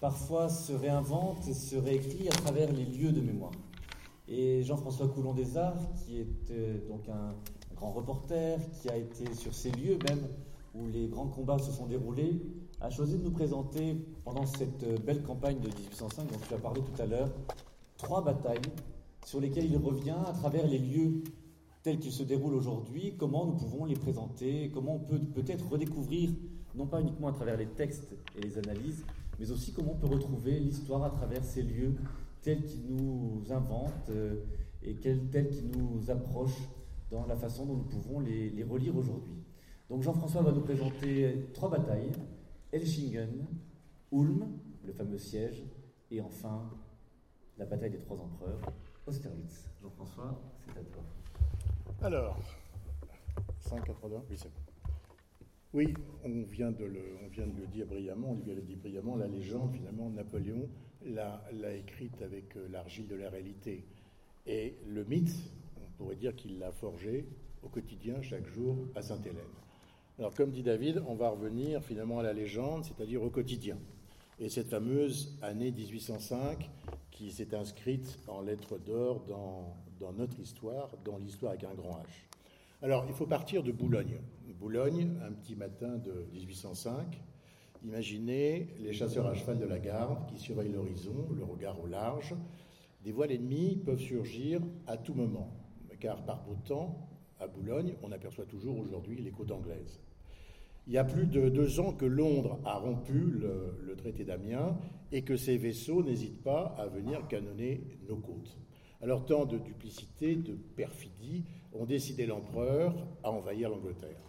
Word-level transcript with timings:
parfois, 0.00 0.48
se 0.48 0.72
réinvente 0.72 1.46
et 1.46 1.54
se 1.54 1.76
réécrit 1.76 2.28
à 2.28 2.32
travers 2.32 2.72
les 2.72 2.84
lieux 2.84 3.12
de 3.12 3.20
mémoire. 3.20 3.52
Et 4.28 4.62
Jean-François 4.62 5.08
Coulon 5.08 5.34
des 5.34 5.56
Arts, 5.56 5.92
qui 5.96 6.20
est 6.20 6.50
euh, 6.50 6.78
donc 6.88 7.08
un, 7.08 7.34
grand 7.74 7.92
reporter, 7.92 8.58
qui 8.80 8.88
a 8.88 8.96
été 8.96 9.32
sur 9.34 9.54
ces 9.54 9.70
lieux 9.70 9.98
même 10.08 10.26
où 10.74 10.86
les 10.86 11.08
grands 11.08 11.26
combats 11.26 11.58
se 11.58 11.72
sont 11.72 11.86
déroulés, 11.86 12.40
a 12.80 12.90
choisi 12.90 13.18
de 13.18 13.24
nous 13.24 13.30
présenter, 13.30 13.96
pendant 14.24 14.46
cette 14.46 14.84
euh, 14.84 14.96
belle 14.98 15.22
campagne 15.22 15.58
de 15.58 15.68
1805 15.68 16.30
dont 16.30 16.38
tu 16.46 16.54
as 16.54 16.58
parlé 16.58 16.80
tout 16.80 17.02
à 17.02 17.06
l'heure, 17.06 17.30
trois 17.96 18.22
batailles 18.22 18.60
sur 19.26 19.40
lesquelles 19.40 19.70
il 19.70 19.76
revient 19.76 20.16
à 20.26 20.32
travers 20.32 20.66
les 20.66 20.78
lieux 20.78 21.22
tels 21.82 21.98
qu'ils 21.98 22.12
se 22.12 22.22
déroulent 22.22 22.54
aujourd'hui, 22.54 23.14
comment 23.18 23.46
nous 23.46 23.54
pouvons 23.54 23.86
les 23.86 23.96
présenter, 23.96 24.70
comment 24.72 24.96
on 24.96 24.98
peut 24.98 25.18
peut-être 25.18 25.68
redécouvrir, 25.68 26.30
non 26.74 26.86
pas 26.86 27.00
uniquement 27.00 27.28
à 27.28 27.32
travers 27.32 27.56
les 27.56 27.66
textes 27.66 28.14
et 28.36 28.40
les 28.42 28.58
analyses, 28.58 29.04
mais 29.40 29.50
aussi 29.50 29.72
comment 29.72 29.92
on 29.92 29.96
peut 29.96 30.06
retrouver 30.06 30.60
l'histoire 30.60 31.02
à 31.02 31.10
travers 31.10 31.42
ces 31.42 31.62
lieux 31.62 31.94
tels 32.42 32.62
qu'ils 32.62 32.86
nous 32.94 33.42
inventent 33.50 34.10
euh, 34.10 34.44
et 34.82 34.94
tels 34.96 35.48
qu'ils 35.48 35.70
nous 35.70 36.10
approchent 36.10 36.68
dans 37.10 37.26
la 37.26 37.36
façon 37.36 37.64
dont 37.64 37.76
nous 37.76 37.84
pouvons 37.84 38.20
les, 38.20 38.62
relire 38.62 38.96
aujourd'hui. 38.96 39.42
Donc 39.88 40.02
Jean-François 40.02 40.42
va 40.42 40.52
nous 40.52 40.60
présenter 40.60 41.48
trois 41.54 41.70
batailles, 41.70 42.12
Elchingen, 42.70 43.46
Ulm, 44.12 44.46
le 44.84 44.92
fameux 44.92 45.18
siège, 45.18 45.64
et 46.10 46.20
enfin 46.20 46.70
la 47.58 47.64
bataille 47.64 47.90
des 47.90 47.98
trois 47.98 48.18
empereurs, 48.18 48.60
Austerlitz. 49.06 49.70
Jean-François, 49.82 50.38
c'est 50.66 50.78
à 50.78 50.84
toi. 50.84 51.02
Alors, 52.02 52.38
5,80, 53.62 54.20
oui, 54.28 54.36
c'est 54.36 54.48
bon. 54.48 54.69
Oui, 55.72 55.94
on 56.24 56.42
vient, 56.42 56.72
de 56.72 56.84
le, 56.84 57.00
on 57.24 57.28
vient 57.28 57.46
de 57.46 57.56
le 57.56 57.66
dire 57.68 57.86
brillamment, 57.86 58.36
la 59.16 59.28
légende, 59.28 59.72
finalement, 59.72 60.10
Napoléon 60.10 60.68
l'a 61.06 61.76
écrite 61.76 62.20
avec 62.22 62.56
euh, 62.56 62.66
l'argile 62.72 63.06
de 63.06 63.14
la 63.14 63.30
réalité. 63.30 63.84
Et 64.46 64.74
le 64.88 65.04
mythe, 65.04 65.32
on 65.76 65.96
pourrait 65.96 66.16
dire 66.16 66.34
qu'il 66.34 66.58
l'a 66.58 66.72
forgé 66.72 67.24
au 67.62 67.68
quotidien, 67.68 68.20
chaque 68.20 68.46
jour, 68.48 68.78
à 68.96 69.02
Sainte-Hélène. 69.02 69.38
Alors, 70.18 70.34
comme 70.34 70.50
dit 70.50 70.64
David, 70.64 71.04
on 71.06 71.14
va 71.14 71.30
revenir 71.30 71.84
finalement 71.84 72.18
à 72.18 72.24
la 72.24 72.32
légende, 72.32 72.84
c'est-à-dire 72.84 73.22
au 73.22 73.30
quotidien. 73.30 73.78
Et 74.40 74.48
cette 74.48 74.70
fameuse 74.70 75.38
année 75.40 75.70
1805 75.70 76.68
qui 77.12 77.30
s'est 77.30 77.54
inscrite 77.54 78.18
en 78.26 78.40
lettres 78.40 78.76
d'or 78.78 79.24
dans 80.00 80.12
notre 80.14 80.40
histoire, 80.40 80.90
dans 81.04 81.18
l'histoire 81.18 81.52
avec 81.52 81.62
un 81.62 81.74
grand 81.74 82.00
H. 82.00 82.29
Alors, 82.82 83.04
il 83.08 83.14
faut 83.14 83.26
partir 83.26 83.62
de 83.62 83.72
Boulogne. 83.72 84.20
Boulogne, 84.60 85.16
un 85.26 85.32
petit 85.32 85.56
matin 85.56 85.96
de 85.96 86.26
1805. 86.32 87.18
Imaginez 87.82 88.68
les 88.78 88.92
chasseurs 88.92 89.26
à 89.26 89.34
cheval 89.34 89.58
de 89.58 89.64
la 89.64 89.78
garde 89.78 90.26
qui 90.30 90.38
surveillent 90.38 90.72
l'horizon, 90.72 91.28
le 91.34 91.44
regard 91.44 91.80
au 91.80 91.86
large. 91.86 92.34
Des 93.02 93.12
voiles 93.12 93.32
ennemies 93.32 93.76
peuvent 93.76 94.00
surgir 94.00 94.60
à 94.86 94.98
tout 94.98 95.14
moment, 95.14 95.50
car 95.98 96.24
par 96.24 96.42
beau 96.42 96.56
temps, 96.66 97.08
à 97.38 97.46
Boulogne, 97.46 97.94
on 98.02 98.12
aperçoit 98.12 98.44
toujours 98.44 98.78
aujourd'hui 98.78 99.22
les 99.22 99.30
côtes 99.30 99.50
anglaises. 99.50 100.00
Il 100.86 100.92
y 100.92 100.98
a 100.98 101.04
plus 101.04 101.26
de 101.26 101.48
deux 101.48 101.80
ans 101.80 101.94
que 101.94 102.04
Londres 102.04 102.60
a 102.64 102.76
rompu 102.76 103.18
le, 103.18 103.94
traité 103.96 104.24
d'Amiens 104.24 104.78
et 105.12 105.22
que 105.22 105.36
ces 105.36 105.56
vaisseaux 105.56 106.02
n'hésitent 106.02 106.42
pas 106.42 106.74
à 106.78 106.86
venir 106.86 107.26
canonner 107.28 107.82
nos 108.08 108.16
côtes. 108.16 108.58
Alors 109.02 109.24
tant 109.24 109.46
de 109.46 109.56
duplicité, 109.56 110.36
de 110.36 110.54
perfidie 110.54 111.44
ont 111.72 111.84
décidé 111.84 112.26
l'empereur 112.26 112.94
à 113.22 113.30
envahir 113.30 113.70
l'Angleterre, 113.70 114.20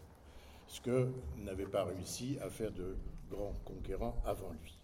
ce 0.67 0.81
que 0.81 1.09
n'avait 1.37 1.65
pas 1.65 1.85
réussi 1.85 2.37
à 2.41 2.49
faire 2.49 2.71
de 2.71 2.95
grands 3.29 3.55
conquérants 3.65 4.21
avant 4.25 4.51
lui. 4.61 4.77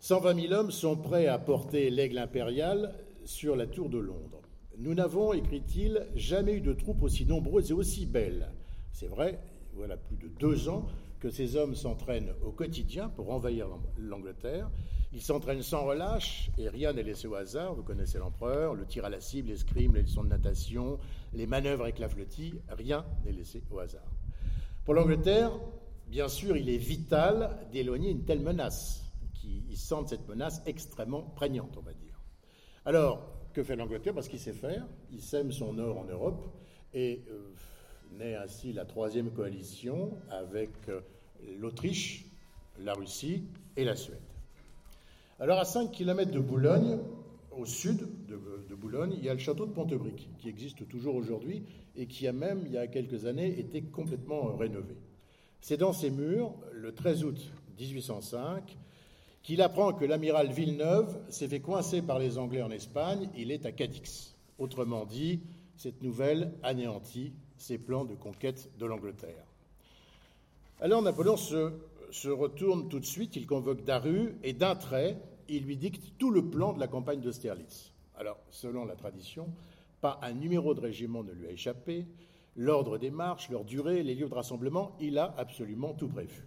120 0.00 0.48
000 0.48 0.52
hommes 0.52 0.70
sont 0.70 0.96
prêts 0.96 1.26
à 1.26 1.38
porter 1.38 1.90
l'aigle 1.90 2.18
impérial 2.18 2.94
sur 3.24 3.56
la 3.56 3.66
tour 3.66 3.88
de 3.88 3.98
Londres. 3.98 4.40
Nous 4.78 4.94
n'avons, 4.94 5.32
écrit-il, 5.32 6.06
jamais 6.14 6.54
eu 6.54 6.60
de 6.60 6.72
troupes 6.72 7.02
aussi 7.02 7.24
nombreuses 7.24 7.70
et 7.70 7.74
aussi 7.74 8.06
belles. 8.06 8.52
C'est 8.92 9.08
vrai, 9.08 9.40
voilà 9.74 9.96
plus 9.96 10.16
de 10.16 10.28
deux 10.28 10.68
ans 10.68 10.86
que 11.18 11.30
ces 11.30 11.56
hommes 11.56 11.74
s'entraînent 11.74 12.32
au 12.44 12.50
quotidien 12.50 13.08
pour 13.08 13.30
envahir 13.32 13.68
l'Angleterre. 13.98 14.70
Ils 15.16 15.22
s'entraînent 15.22 15.62
sans 15.62 15.86
relâche 15.86 16.50
et 16.58 16.68
rien 16.68 16.92
n'est 16.92 17.02
laissé 17.02 17.26
au 17.26 17.36
hasard. 17.36 17.74
Vous 17.74 17.82
connaissez 17.82 18.18
l'empereur, 18.18 18.74
le 18.74 18.84
tir 18.84 19.06
à 19.06 19.08
la 19.08 19.18
cible, 19.18 19.48
l'escrime, 19.48 19.94
les 19.94 20.02
leçons 20.02 20.22
de 20.22 20.28
natation, 20.28 20.98
les 21.32 21.46
manœuvres 21.46 21.84
avec 21.84 21.98
la 21.98 22.10
flottille, 22.10 22.60
rien 22.68 23.02
n'est 23.24 23.32
laissé 23.32 23.62
au 23.70 23.78
hasard. 23.78 24.04
Pour 24.84 24.92
l'Angleterre, 24.92 25.52
bien 26.06 26.28
sûr, 26.28 26.58
il 26.58 26.68
est 26.68 26.76
vital 26.76 27.66
d'éloigner 27.72 28.10
une 28.10 28.26
telle 28.26 28.40
menace, 28.40 29.10
qui 29.32 29.64
ils 29.70 29.78
sentent 29.78 30.10
cette 30.10 30.28
menace 30.28 30.60
extrêmement 30.66 31.22
prégnante, 31.22 31.74
on 31.78 31.82
va 31.82 31.94
dire. 31.94 32.20
Alors, 32.84 33.26
que 33.54 33.64
fait 33.64 33.74
l'Angleterre? 33.74 34.12
Parce 34.12 34.28
qu'il 34.28 34.38
sait 34.38 34.52
faire, 34.52 34.86
il 35.10 35.22
sème 35.22 35.50
son 35.50 35.78
or 35.78 35.98
en 35.98 36.04
Europe 36.04 36.46
et 36.92 37.24
euh, 37.30 37.54
naît 38.18 38.34
ainsi 38.34 38.74
la 38.74 38.84
troisième 38.84 39.30
coalition 39.30 40.12
avec 40.28 40.72
euh, 40.90 41.00
l'Autriche, 41.58 42.26
la 42.78 42.92
Russie 42.92 43.44
et 43.78 43.84
la 43.84 43.96
Suède. 43.96 44.20
Alors, 45.38 45.58
à 45.58 45.66
5 45.66 45.92
km 45.92 46.30
de 46.30 46.40
Boulogne, 46.40 46.98
au 47.58 47.66
sud 47.66 48.06
de, 48.26 48.74
Boulogne, 48.74 49.14
il 49.18 49.24
y 49.24 49.28
a 49.28 49.34
le 49.34 49.38
château 49.38 49.66
de 49.66 49.72
Pontebric, 49.72 50.30
qui 50.38 50.48
existe 50.48 50.88
toujours 50.88 51.14
aujourd'hui 51.14 51.62
et 51.94 52.06
qui 52.06 52.26
a 52.26 52.32
même, 52.32 52.62
il 52.64 52.72
y 52.72 52.78
a 52.78 52.86
quelques 52.86 53.26
années, 53.26 53.58
été 53.58 53.82
complètement 53.82 54.48
euh, 54.48 54.52
rénové. 54.54 54.96
C'est 55.60 55.76
dans 55.76 55.92
ces 55.92 56.10
murs, 56.10 56.54
le 56.72 56.94
13 56.94 57.24
août 57.24 57.52
1805, 57.78 58.76
qu'il 59.42 59.60
apprend 59.60 59.92
que 59.92 60.06
l'amiral 60.06 60.52
Villeneuve 60.52 61.18
s'est 61.28 61.48
fait 61.48 61.60
coincer 61.60 62.00
par 62.00 62.18
les 62.18 62.38
Anglais 62.38 62.62
en 62.62 62.70
Espagne, 62.70 63.28
il 63.36 63.50
est 63.50 63.66
à 63.66 63.72
Cadix. 63.72 64.34
Autrement 64.58 65.04
dit, 65.04 65.40
cette 65.76 66.02
nouvelle 66.02 66.52
anéantit 66.62 67.32
ses 67.58 67.76
plans 67.76 68.06
de 68.06 68.14
conquête 68.14 68.70
de 68.78 68.86
l'Angleterre. 68.86 69.44
Alors 70.80 71.02
Napoléon 71.02 71.36
se, 71.36 71.72
se, 72.10 72.28
retourne 72.28 72.88
tout 72.88 73.00
de 73.00 73.04
suite, 73.04 73.36
il 73.36 73.46
convoque 73.46 73.84
Daru 73.84 74.36
et 74.42 74.52
d'un 74.52 74.74
trait, 74.74 75.18
il 75.48 75.64
lui 75.64 75.76
dicte 75.76 76.12
tout 76.18 76.30
le 76.30 76.48
plan 76.48 76.72
de 76.72 76.80
la 76.80 76.88
campagne 76.88 77.20
d'Austerlitz. 77.20 77.92
Alors, 78.16 78.38
selon 78.50 78.84
la 78.84 78.96
tradition, 78.96 79.48
pas 80.00 80.18
un 80.22 80.32
numéro 80.32 80.74
de 80.74 80.80
régiment 80.80 81.22
ne 81.22 81.32
lui 81.32 81.46
a 81.46 81.50
échappé, 81.50 82.06
l'ordre 82.56 82.98
des 82.98 83.10
marches, 83.10 83.50
leur 83.50 83.64
durée, 83.64 84.02
les 84.02 84.14
lieux 84.14 84.28
de 84.28 84.34
rassemblement, 84.34 84.96
il 85.00 85.18
a 85.18 85.34
absolument 85.36 85.92
tout 85.92 86.08
prévu. 86.08 86.44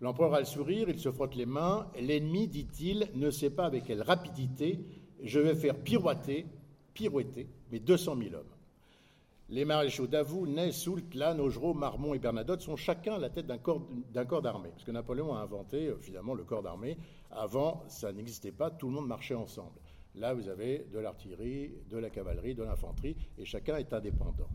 L'empereur 0.00 0.34
a 0.34 0.40
le 0.40 0.46
sourire, 0.46 0.88
il 0.88 0.98
se 0.98 1.12
frotte 1.12 1.36
les 1.36 1.46
mains. 1.46 1.88
L'ennemi, 2.00 2.48
dit-il, 2.48 3.08
ne 3.14 3.30
sait 3.30 3.50
pas 3.50 3.66
avec 3.66 3.84
quelle 3.84 4.02
rapidité 4.02 4.80
je 5.22 5.38
vais 5.38 5.54
faire 5.54 5.78
pirouetter, 5.78 6.46
pirouetter 6.92 7.46
mes 7.70 7.78
200 7.78 8.16
000 8.16 8.34
hommes. 8.34 8.44
Les 9.52 9.66
maréchaux 9.66 10.06
Davout, 10.06 10.46
Ney, 10.46 10.72
Soult, 10.72 11.12
Lannes, 11.12 11.38
Augereau, 11.38 11.74
Marmont 11.74 12.14
et 12.14 12.18
Bernadotte 12.18 12.62
sont 12.62 12.76
chacun 12.76 13.18
la 13.18 13.28
tête 13.28 13.46
d'un 13.46 13.58
corps, 13.58 13.82
d'armée. 14.40 14.70
Parce 14.70 14.82
que 14.82 14.90
Napoléon 14.90 15.34
a 15.34 15.40
inventé 15.40 15.92
finalement 16.00 16.32
le 16.32 16.42
corps 16.42 16.62
d'armée. 16.62 16.96
Avant, 17.30 17.84
ça 17.86 18.14
n'existait 18.14 18.50
pas, 18.50 18.70
tout 18.70 18.88
le 18.88 18.94
monde 18.94 19.08
marchait 19.08 19.34
ensemble. 19.34 19.78
Là, 20.14 20.32
vous 20.32 20.48
avez 20.48 20.86
de 20.90 20.98
l'artillerie, 20.98 21.70
de 21.90 21.98
la 21.98 22.08
cavalerie, 22.08 22.54
de 22.54 22.62
l'infanterie, 22.62 23.14
et 23.36 23.44
chacun 23.44 23.76
est 23.76 23.92
indépendant. 23.92 24.48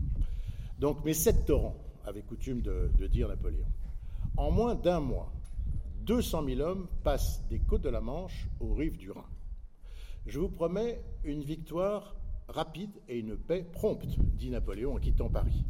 Donc, 0.79 1.05
mes 1.05 1.13
sept 1.13 1.45
torrents, 1.45 1.77
avait 2.03 2.23
coutume 2.23 2.63
de 2.63 3.07
dire 3.07 3.27
Napoléon. 3.27 3.67
En 4.35 4.49
moins 4.49 4.73
d'un 4.73 4.99
mois, 4.99 5.31
200 6.05 6.43
000 6.43 6.61
hommes 6.61 6.87
passent 7.03 7.47
des 7.49 7.59
côtes 7.59 7.83
de 7.83 7.89
la 7.89 8.01
Manche 8.01 8.47
aux 8.59 8.73
rives 8.73 8.97
du 8.97 9.11
Rhin. 9.11 9.25
Je 10.25 10.39
vous 10.39 10.49
promets 10.49 11.03
une 11.23 11.43
victoire 11.43 12.15
rapide 12.49 12.91
et 13.07 13.19
une 13.19 13.37
paix 13.37 13.65
prompte, 13.71 14.17
dit 14.35 14.49
Napoléon 14.49 14.95
en 14.95 14.99
quittant 14.99 15.29
Paris. 15.29 15.63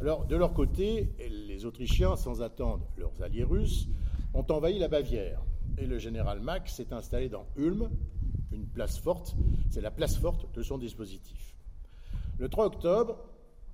Alors, 0.00 0.26
de 0.26 0.36
leur 0.36 0.52
côté, 0.52 1.08
les 1.18 1.64
Autrichiens, 1.64 2.16
sans 2.16 2.42
attendre 2.42 2.86
leurs 2.96 3.22
alliés 3.22 3.44
russes, 3.44 3.88
ont 4.34 4.44
envahi 4.50 4.78
la 4.78 4.88
Bavière. 4.88 5.40
Et 5.78 5.86
le 5.86 5.98
général 5.98 6.40
Mack 6.40 6.68
s'est 6.68 6.92
installé 6.92 7.28
dans 7.28 7.46
Ulm, 7.56 7.88
une 8.52 8.66
place 8.66 8.98
forte, 8.98 9.34
c'est 9.70 9.80
la 9.80 9.90
place 9.90 10.16
forte 10.16 10.54
de 10.54 10.62
son 10.62 10.78
dispositif. 10.78 11.54
Le 12.38 12.48
3 12.48 12.66
octobre 12.66 13.18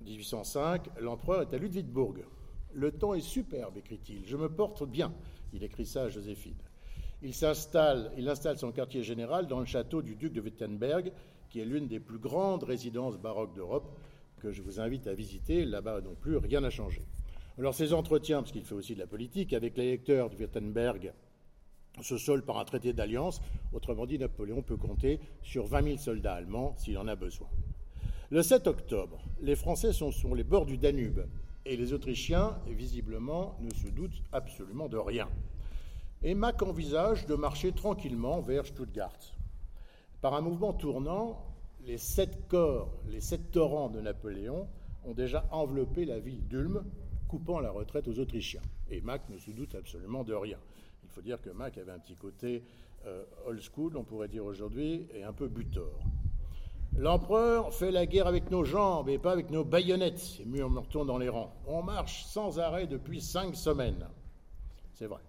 1805, 0.03 0.89
l'empereur 0.99 1.41
est 1.41 1.53
à 1.53 1.57
Ludwigsburg, 1.57 2.23
Le 2.73 2.91
temps 2.91 3.13
est 3.13 3.21
superbe, 3.21 3.77
écrit-il. 3.77 4.25
Je 4.25 4.37
me 4.37 4.49
porte 4.49 4.87
bien. 4.87 5.11
Il 5.53 5.63
écrit 5.63 5.85
ça 5.85 6.03
à 6.03 6.09
Joséphine. 6.09 6.55
Il 7.21 7.33
il 8.17 8.29
installe 8.29 8.57
son 8.57 8.71
quartier 8.71 9.03
général 9.03 9.47
dans 9.47 9.59
le 9.59 9.65
château 9.65 10.01
du 10.01 10.15
duc 10.15 10.33
de 10.33 10.41
Wittenberg, 10.41 11.11
qui 11.51 11.59
est 11.59 11.65
l'une 11.65 11.87
des 11.87 11.99
plus 11.99 12.17
grandes 12.17 12.63
résidences 12.63 13.17
baroques 13.17 13.53
d'Europe, 13.53 13.95
que 14.39 14.51
je 14.51 14.61
vous 14.61 14.79
invite 14.79 15.05
à 15.05 15.13
visiter. 15.13 15.65
Là-bas 15.65 16.01
non 16.01 16.15
plus, 16.15 16.37
rien 16.37 16.61
n'a 16.61 16.69
changé. 16.69 17.01
Alors 17.59 17.75
ses 17.75 17.93
entretiens, 17.93 18.41
parce 18.41 18.53
qu'il 18.53 18.63
fait 18.63 18.73
aussi 18.73 18.95
de 18.95 18.99
la 18.99 19.07
politique, 19.07 19.53
avec 19.53 19.77
l'électeur 19.77 20.29
de 20.29 20.35
Wittenberg 20.37 21.13
se 22.01 22.17
solde 22.17 22.45
par 22.45 22.57
un 22.57 22.63
traité 22.63 22.93
d'alliance. 22.93 23.41
Autrement 23.73 24.05
dit, 24.05 24.17
Napoléon 24.17 24.61
peut 24.61 24.77
compter 24.77 25.19
sur 25.43 25.67
20 25.67 25.83
000 25.83 25.97
soldats 25.97 26.35
allemands 26.35 26.73
s'il 26.77 26.97
en 26.97 27.07
a 27.07 27.15
besoin. 27.15 27.49
Le 28.29 28.41
7 28.41 28.67
octobre, 28.67 29.21
les 29.41 29.57
Français 29.57 29.91
sont 29.91 30.11
sur 30.11 30.33
les 30.33 30.45
bords 30.45 30.65
du 30.65 30.77
Danube 30.77 31.19
et 31.65 31.75
les 31.75 31.91
Autrichiens, 31.91 32.57
visiblement, 32.65 33.57
ne 33.59 33.69
se 33.71 33.89
doutent 33.89 34.23
absolument 34.31 34.87
de 34.87 34.97
rien. 34.97 35.27
Et 36.23 36.33
Mack 36.33 36.61
envisage 36.63 37.25
de 37.25 37.35
marcher 37.35 37.73
tranquillement 37.73 38.39
vers 38.39 38.65
Stuttgart. 38.65 39.19
Par 40.21 40.35
un 40.35 40.41
mouvement 40.41 40.71
tournant, 40.71 41.43
les 41.85 41.97
sept 41.97 42.47
corps, 42.47 42.91
les 43.09 43.21
sept 43.21 43.51
torrents 43.51 43.89
de 43.89 43.99
Napoléon 44.01 44.67
ont 45.03 45.13
déjà 45.13 45.47
enveloppé 45.51 46.05
la 46.05 46.19
ville 46.19 46.47
d'Ulm, 46.47 46.83
coupant 47.27 47.59
la 47.59 47.71
retraite 47.71 48.07
aux 48.07 48.19
Autrichiens. 48.19 48.61
Et 48.91 49.01
Mack 49.01 49.27
ne 49.29 49.39
se 49.39 49.49
doute 49.49 49.73
absolument 49.73 50.23
de 50.23 50.35
rien. 50.35 50.59
Il 51.03 51.09
faut 51.09 51.21
dire 51.21 51.41
que 51.41 51.49
Mack 51.49 51.79
avait 51.79 51.91
un 51.91 51.97
petit 51.97 52.15
côté 52.15 52.63
euh, 53.07 53.23
old 53.47 53.61
school, 53.61 53.97
on 53.97 54.03
pourrait 54.03 54.27
dire 54.27 54.45
aujourd'hui, 54.45 55.07
et 55.15 55.23
un 55.23 55.33
peu 55.33 55.47
butor. 55.47 55.99
L'empereur 56.95 57.73
fait 57.73 57.89
la 57.89 58.05
guerre 58.05 58.27
avec 58.27 58.51
nos 58.51 58.63
jambes 58.63 59.09
et 59.09 59.17
pas 59.17 59.31
avec 59.31 59.49
nos 59.49 59.63
baïonnettes, 59.63 60.39
et 60.39 60.45
murmure-t-on 60.45 61.05
dans 61.05 61.17
les 61.17 61.29
rangs. 61.29 61.51
On 61.65 61.81
marche 61.81 62.25
sans 62.25 62.59
arrêt 62.59 62.85
depuis 62.85 63.21
cinq 63.21 63.55
semaines. 63.55 64.05
C'est 64.93 65.07
vrai. 65.07 65.21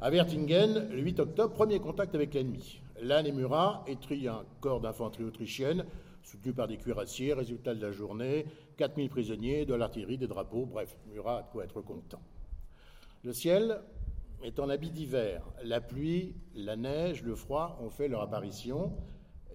À 0.00 0.10
Wertingen, 0.10 0.88
le 0.90 1.00
8 1.00 1.20
octobre, 1.20 1.52
premier 1.52 1.80
contact 1.80 2.14
avec 2.14 2.32
l'ennemi. 2.32 2.80
Et 3.02 3.32
Murat 3.32 3.82
étruit 3.88 4.28
un 4.28 4.44
corps 4.60 4.80
d'infanterie 4.80 5.24
autrichienne, 5.24 5.84
soutenu 6.22 6.52
par 6.52 6.68
des 6.68 6.76
cuirassiers, 6.76 7.32
résultat 7.32 7.74
de 7.74 7.84
la 7.84 7.90
journée, 7.90 8.46
4000 8.76 9.08
prisonniers, 9.10 9.66
de 9.66 9.74
l'artillerie, 9.74 10.18
des 10.18 10.28
drapeaux, 10.28 10.66
bref, 10.66 10.96
Murat 11.12 11.38
a 11.38 11.42
de 11.42 11.48
quoi 11.48 11.64
être 11.64 11.80
content. 11.80 12.20
Le 13.24 13.32
ciel 13.32 13.80
est 14.44 14.60
en 14.60 14.68
habit 14.68 14.92
d'hiver. 14.92 15.42
La 15.64 15.80
pluie, 15.80 16.36
la 16.54 16.76
neige, 16.76 17.24
le 17.24 17.34
froid 17.34 17.76
ont 17.82 17.90
fait 17.90 18.06
leur 18.06 18.22
apparition. 18.22 18.92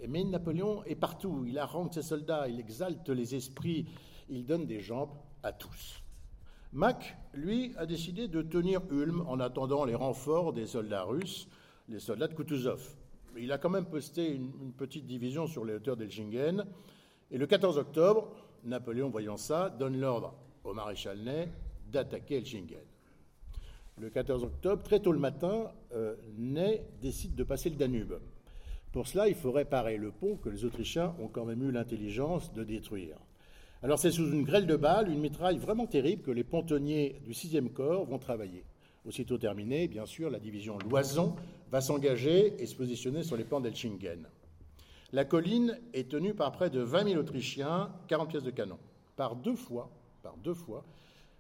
Mais 0.10 0.26
Napoléon 0.26 0.84
est 0.84 0.96
partout. 0.96 1.46
Il 1.48 1.58
harangue 1.58 1.94
ses 1.94 2.02
soldats, 2.02 2.50
il 2.50 2.60
exalte 2.60 3.08
les 3.08 3.34
esprits, 3.34 3.88
il 4.28 4.46
donne 4.46 4.66
des 4.66 4.82
jambes 4.82 5.14
à 5.42 5.54
tous. 5.54 6.04
Mack, 6.74 7.16
lui, 7.34 7.74
a 7.78 7.86
décidé 7.86 8.28
de 8.28 8.42
tenir 8.42 8.82
Ulm 8.92 9.24
en 9.26 9.40
attendant 9.40 9.86
les 9.86 9.96
renforts 9.96 10.52
des 10.52 10.68
soldats 10.68 11.04
russes, 11.04 11.48
les 11.88 12.00
soldats 12.00 12.28
de 12.28 12.34
Kutuzov. 12.34 12.98
Il 13.40 13.52
a 13.52 13.58
quand 13.58 13.70
même 13.70 13.86
posté 13.86 14.34
une, 14.34 14.72
petite 14.74 15.06
division 15.06 15.48
sur 15.48 15.66
les 15.66 15.74
hauteurs 15.74 15.98
d'Elchingen. 15.98 16.66
Et 17.32 17.38
le 17.38 17.46
14 17.46 17.78
octobre, 17.78 18.30
Napoléon, 18.64 19.10
voyant 19.10 19.38
ça, 19.38 19.70
donne 19.70 20.00
l'ordre 20.00 20.34
au 20.64 20.74
maréchal 20.74 21.20
Ney 21.20 21.50
d'attaquer 21.92 22.38
Elchingen. 22.38 22.80
Le 24.00 24.10
14 24.10 24.44
octobre, 24.44 24.84
très 24.84 25.00
tôt 25.00 25.12
le 25.12 25.20
matin, 25.20 25.72
euh, 25.94 26.16
Ney 26.38 26.86
décide 27.02 27.36
de 27.36 27.44
passer 27.44 27.70
le 27.70 27.76
Danube. 27.76 28.14
Pour 28.92 29.08
cela, 29.08 29.28
il 29.28 29.36
faut 29.36 29.52
réparer 29.52 29.98
le 29.98 30.12
pont 30.12 30.38
que 30.38 30.50
les 30.50 30.66
Autrichiens 30.66 31.16
ont 31.20 31.28
quand 31.28 31.46
même 31.46 31.64
eu 31.64 31.72
l'intelligence 31.72 32.54
de 32.54 32.64
détruire. 32.64 33.18
Alors 33.84 34.00
c'est 34.00 34.12
sous 34.12 34.32
une 34.32 34.44
grêle 34.44 34.66
de 34.66 34.76
balles, 34.76 35.10
une 35.10 35.20
mitraille 35.20 35.58
vraiment 35.58 35.86
terrible 35.86 36.24
que 36.24 36.32
les 36.32 36.44
pontonniers 36.44 37.22
du 37.26 37.34
6e 37.34 37.70
corps 37.70 38.06
vont 38.06 38.18
travailler. 38.18 38.64
Aussitôt 39.06 39.38
terminé, 39.38 39.88
bien 39.88 40.06
sûr, 40.06 40.30
la 40.30 40.40
division 40.40 40.78
Loison 40.90 41.36
va 41.72 41.82
s'engager 41.82 42.62
et 42.62 42.66
se 42.66 42.76
positionner 42.76 43.24
sur 43.24 43.38
les 43.38 43.44
plans 43.44 43.60
d'Elchingen. 43.60 44.28
La 45.14 45.26
colline 45.26 45.80
est 45.94 46.10
tenue 46.12 46.34
par 46.34 46.52
près 46.52 46.70
de 46.70 46.82
20 46.82 47.10
000 47.10 47.20
Autrichiens, 47.20 47.92
40 48.08 48.30
pièces 48.30 48.44
de 48.44 48.52
canon. 48.52 48.78
Par 49.16 49.36
deux 49.36 49.56
fois, 49.56 49.90
par 50.22 50.36
deux 50.38 50.54
fois, 50.54 50.84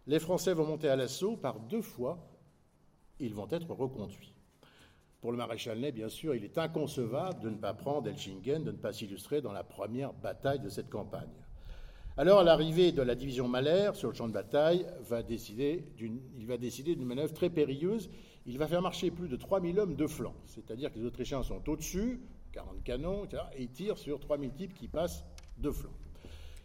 les 0.07 0.19
Français 0.19 0.53
vont 0.53 0.65
monter 0.65 0.87
à 0.87 0.95
l'assaut. 0.95 1.35
Par 1.35 1.59
deux 1.59 1.81
fois, 1.81 2.17
ils 3.19 3.33
vont 3.33 3.47
être 3.51 3.69
reconduits. 3.71 4.33
Pour 5.19 5.31
le 5.31 5.37
maréchal 5.37 5.79
Ney, 5.79 5.91
bien 5.91 6.09
sûr, 6.09 6.35
il 6.35 6.43
est 6.43 6.57
inconcevable 6.57 7.41
de 7.41 7.49
ne 7.49 7.57
pas 7.57 7.73
prendre 7.73 8.07
Elchingen, 8.07 8.63
de 8.63 8.71
ne 8.71 8.77
pas 8.77 8.93
s'illustrer 8.93 9.41
dans 9.41 9.51
la 9.51 9.63
première 9.63 10.13
bataille 10.13 10.59
de 10.59 10.69
cette 10.69 10.89
campagne. 10.89 11.27
Alors, 12.15 12.43
l'arrivée 12.43 12.91
de 12.91 13.01
la 13.01 13.15
division 13.15 13.47
Malher 13.47 13.91
sur 13.93 14.09
le 14.09 14.15
champ 14.15 14.27
de 14.27 14.33
bataille, 14.33 14.87
va 15.01 15.21
décider 15.21 15.83
il 15.99 16.47
va 16.47 16.57
décider 16.57 16.95
d'une 16.95 17.05
manœuvre 17.05 17.33
très 17.33 17.49
périlleuse. 17.49 18.09
Il 18.49 18.57
va 18.57 18.67
faire 18.67 18.81
marcher 18.81 19.11
plus 19.11 19.27
de 19.27 19.35
3000 19.35 19.77
hommes 19.77 19.95
de 19.95 20.07
flanc, 20.07 20.33
c'est-à-dire 20.45 20.91
que 20.93 20.97
les 20.97 21.05
Autrichiens 21.05 21.43
sont 21.43 21.67
au-dessus, 21.69 22.21
40 22.53 22.81
canons, 22.81 23.25
etc., 23.25 23.43
et 23.57 23.63
ils 23.63 23.69
tirent 23.69 23.97
sur 23.97 24.21
3000 24.21 24.53
types 24.53 24.73
qui 24.73 24.87
passent 24.87 25.25
de 25.57 25.69
flanc. 25.69 25.91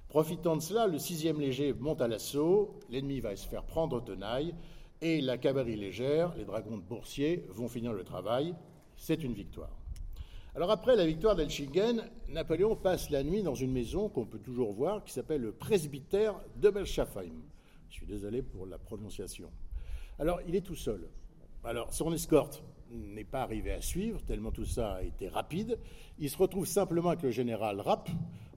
Profitant 0.08 0.56
de 0.56 0.62
cela, 0.62 0.86
le 0.86 0.98
6e 0.98 1.40
léger 1.40 1.72
monte 1.72 2.00
à 2.00 2.06
l'assaut, 2.06 2.78
l'ennemi 2.88 3.18
va 3.18 3.34
se 3.34 3.48
faire 3.48 3.64
prendre 3.64 4.00
tenaille, 4.00 4.54
et 5.00 5.20
la 5.20 5.38
cavalerie 5.38 5.74
légère, 5.74 6.32
les 6.36 6.44
dragons 6.44 6.76
de 6.76 6.82
Boursier, 6.82 7.44
vont 7.48 7.66
finir 7.66 7.92
le 7.92 8.04
travail. 8.04 8.54
C'est 8.96 9.24
une 9.24 9.34
victoire. 9.34 9.76
Alors 10.54 10.70
après 10.70 10.94
la 10.94 11.04
victoire 11.04 11.34
d'Elchingen, 11.34 12.04
Napoléon 12.28 12.76
passe 12.76 13.10
la 13.10 13.24
nuit 13.24 13.42
dans 13.42 13.56
une 13.56 13.72
maison 13.72 14.08
qu'on 14.08 14.26
peut 14.26 14.38
toujours 14.38 14.72
voir, 14.72 15.02
qui 15.02 15.12
s'appelle 15.12 15.40
le 15.40 15.50
presbytère 15.50 16.38
de 16.54 16.70
Belschafheim. 16.70 17.42
Je 17.88 17.94
suis 17.94 18.06
désolé 18.06 18.42
pour 18.42 18.66
la 18.66 18.78
prononciation. 18.78 19.50
Alors 20.20 20.40
il 20.46 20.54
est 20.54 20.60
tout 20.60 20.76
seul. 20.76 21.08
Alors 21.64 21.92
son 21.92 22.12
escorte 22.12 22.62
n'est 22.90 23.24
pas 23.24 23.42
arrivé 23.42 23.72
à 23.72 23.80
suivre, 23.80 24.20
tellement 24.22 24.50
tout 24.50 24.64
ça 24.64 24.94
a 24.94 25.02
été 25.02 25.28
rapide. 25.28 25.78
Il 26.18 26.28
se 26.28 26.36
retrouve 26.36 26.66
simplement 26.66 27.10
avec 27.10 27.22
le 27.22 27.30
général 27.30 27.80
Rapp, 27.80 28.10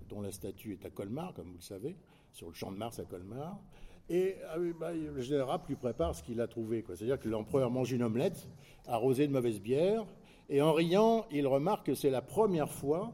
dont 0.09 0.21
la 0.21 0.31
statue 0.31 0.73
est 0.73 0.85
à 0.85 0.89
Colmar, 0.89 1.33
comme 1.33 1.47
vous 1.47 1.57
le 1.57 1.61
savez, 1.61 1.95
sur 2.33 2.47
le 2.47 2.53
champ 2.53 2.71
de 2.71 2.77
Mars 2.77 2.99
à 2.99 3.03
Colmar. 3.03 3.59
Et 4.09 4.35
ah 4.49 4.57
bah, 4.79 4.91
le 4.93 5.21
général 5.21 5.61
lui 5.67 5.75
prépare 5.75 6.15
ce 6.15 6.23
qu'il 6.23 6.41
a 6.41 6.47
trouvé. 6.47 6.83
C'est-à-dire 6.87 7.19
que 7.19 7.29
l'empereur 7.29 7.71
mange 7.71 7.91
une 7.91 8.03
omelette 8.03 8.47
arrosée 8.87 9.27
de 9.27 9.31
mauvaise 9.31 9.59
bière, 9.59 10.03
et 10.49 10.61
en 10.61 10.73
riant, 10.73 11.25
il 11.31 11.47
remarque 11.47 11.87
que 11.87 11.95
c'est 11.95 12.11
la 12.11 12.21
première 12.21 12.71
fois 12.71 13.13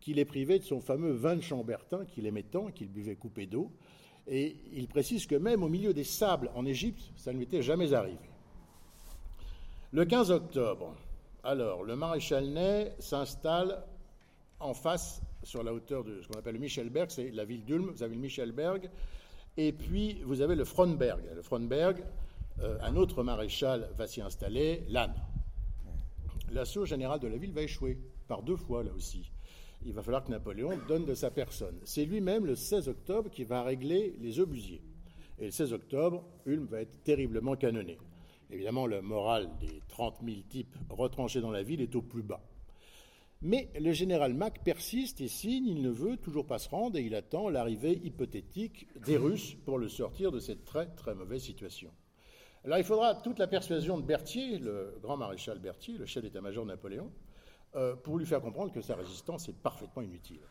qu'il 0.00 0.18
est 0.18 0.24
privé 0.24 0.58
de 0.58 0.64
son 0.64 0.80
fameux 0.80 1.12
vin 1.12 1.36
de 1.36 1.42
Chambertin 1.42 2.04
qu'il 2.06 2.26
aimait 2.26 2.42
tant, 2.42 2.70
qu'il 2.70 2.88
buvait 2.88 3.16
coupé 3.16 3.46
d'eau. 3.46 3.70
Et 4.26 4.56
il 4.72 4.86
précise 4.86 5.26
que 5.26 5.34
même 5.34 5.62
au 5.62 5.68
milieu 5.68 5.92
des 5.92 6.04
sables 6.04 6.50
en 6.54 6.64
Égypte, 6.64 7.12
ça 7.16 7.32
ne 7.32 7.38
lui 7.38 7.44
était 7.44 7.62
jamais 7.62 7.92
arrivé. 7.92 8.29
Le 9.92 10.04
15 10.04 10.30
octobre, 10.30 10.94
alors, 11.42 11.82
le 11.82 11.96
maréchal 11.96 12.46
Ney 12.46 12.94
s'installe 13.00 13.82
en 14.60 14.72
face, 14.72 15.20
sur 15.42 15.64
la 15.64 15.74
hauteur 15.74 16.04
de 16.04 16.22
ce 16.22 16.28
qu'on 16.28 16.38
appelle 16.38 16.54
le 16.54 16.60
Michelberg, 16.60 17.10
c'est 17.10 17.32
la 17.32 17.44
ville 17.44 17.64
d'Ulm, 17.64 17.90
vous 17.90 18.02
avez 18.04 18.14
le 18.14 18.20
Michelberg, 18.20 18.88
et 19.56 19.72
puis, 19.72 20.22
vous 20.24 20.42
avez 20.42 20.54
le 20.54 20.64
Fronberg. 20.64 21.20
Le 21.34 21.42
Fronberg, 21.42 22.04
euh, 22.60 22.78
un 22.82 22.94
autre 22.94 23.24
maréchal 23.24 23.88
va 23.96 24.06
s'y 24.06 24.20
installer, 24.20 24.84
Lannes. 24.88 25.20
L'assaut 26.52 26.84
général 26.84 27.18
de 27.18 27.26
la 27.26 27.36
ville 27.36 27.52
va 27.52 27.62
échouer, 27.62 27.98
par 28.28 28.44
deux 28.44 28.56
fois 28.56 28.84
là 28.84 28.92
aussi. 28.96 29.32
Il 29.84 29.92
va 29.92 30.02
falloir 30.02 30.22
que 30.22 30.30
Napoléon 30.30 30.78
donne 30.86 31.04
de 31.04 31.14
sa 31.14 31.32
personne. 31.32 31.80
C'est 31.82 32.04
lui-même, 32.04 32.46
le 32.46 32.54
16 32.54 32.88
octobre, 32.88 33.28
qui 33.28 33.42
va 33.42 33.64
régler 33.64 34.14
les 34.20 34.38
obusiers. 34.38 34.82
Et 35.40 35.46
le 35.46 35.50
16 35.50 35.72
octobre, 35.72 36.22
Ulm 36.46 36.66
va 36.66 36.82
être 36.82 37.02
terriblement 37.02 37.56
canonné. 37.56 37.98
Évidemment, 38.52 38.86
le 38.86 39.00
moral 39.00 39.48
des 39.60 39.80
30 39.88 40.18
000 40.24 40.40
types 40.48 40.76
retranchés 40.88 41.40
dans 41.40 41.52
la 41.52 41.62
ville 41.62 41.80
est 41.80 41.94
au 41.94 42.02
plus 42.02 42.22
bas. 42.22 42.42
Mais 43.42 43.70
le 43.78 43.92
général 43.92 44.34
Mack 44.34 44.62
persiste 44.64 45.20
et 45.22 45.28
signe, 45.28 45.66
il 45.66 45.80
ne 45.80 45.88
veut 45.88 46.18
toujours 46.18 46.46
pas 46.46 46.58
se 46.58 46.68
rendre 46.68 46.98
et 46.98 47.02
il 47.02 47.14
attend 47.14 47.48
l'arrivée 47.48 47.98
hypothétique 48.04 48.86
des 49.06 49.16
Russes 49.16 49.54
pour 49.64 49.78
le 49.78 49.88
sortir 49.88 50.30
de 50.30 50.40
cette 50.40 50.64
très 50.64 50.86
très 50.94 51.14
mauvaise 51.14 51.42
situation. 51.42 51.90
Alors 52.64 52.76
il 52.76 52.84
faudra 52.84 53.14
toute 53.14 53.38
la 53.38 53.46
persuasion 53.46 53.96
de 53.96 54.02
Berthier, 54.02 54.58
le 54.58 54.98
grand 55.00 55.16
maréchal 55.16 55.58
Berthier, 55.58 55.96
le 55.96 56.04
chef 56.04 56.22
d'état-major 56.22 56.64
de 56.64 56.70
Napoléon, 56.70 57.10
euh, 57.76 57.96
pour 57.96 58.18
lui 58.18 58.26
faire 58.26 58.42
comprendre 58.42 58.72
que 58.72 58.82
sa 58.82 58.94
résistance 58.94 59.48
est 59.48 59.56
parfaitement 59.56 60.02
inutile. 60.02 60.42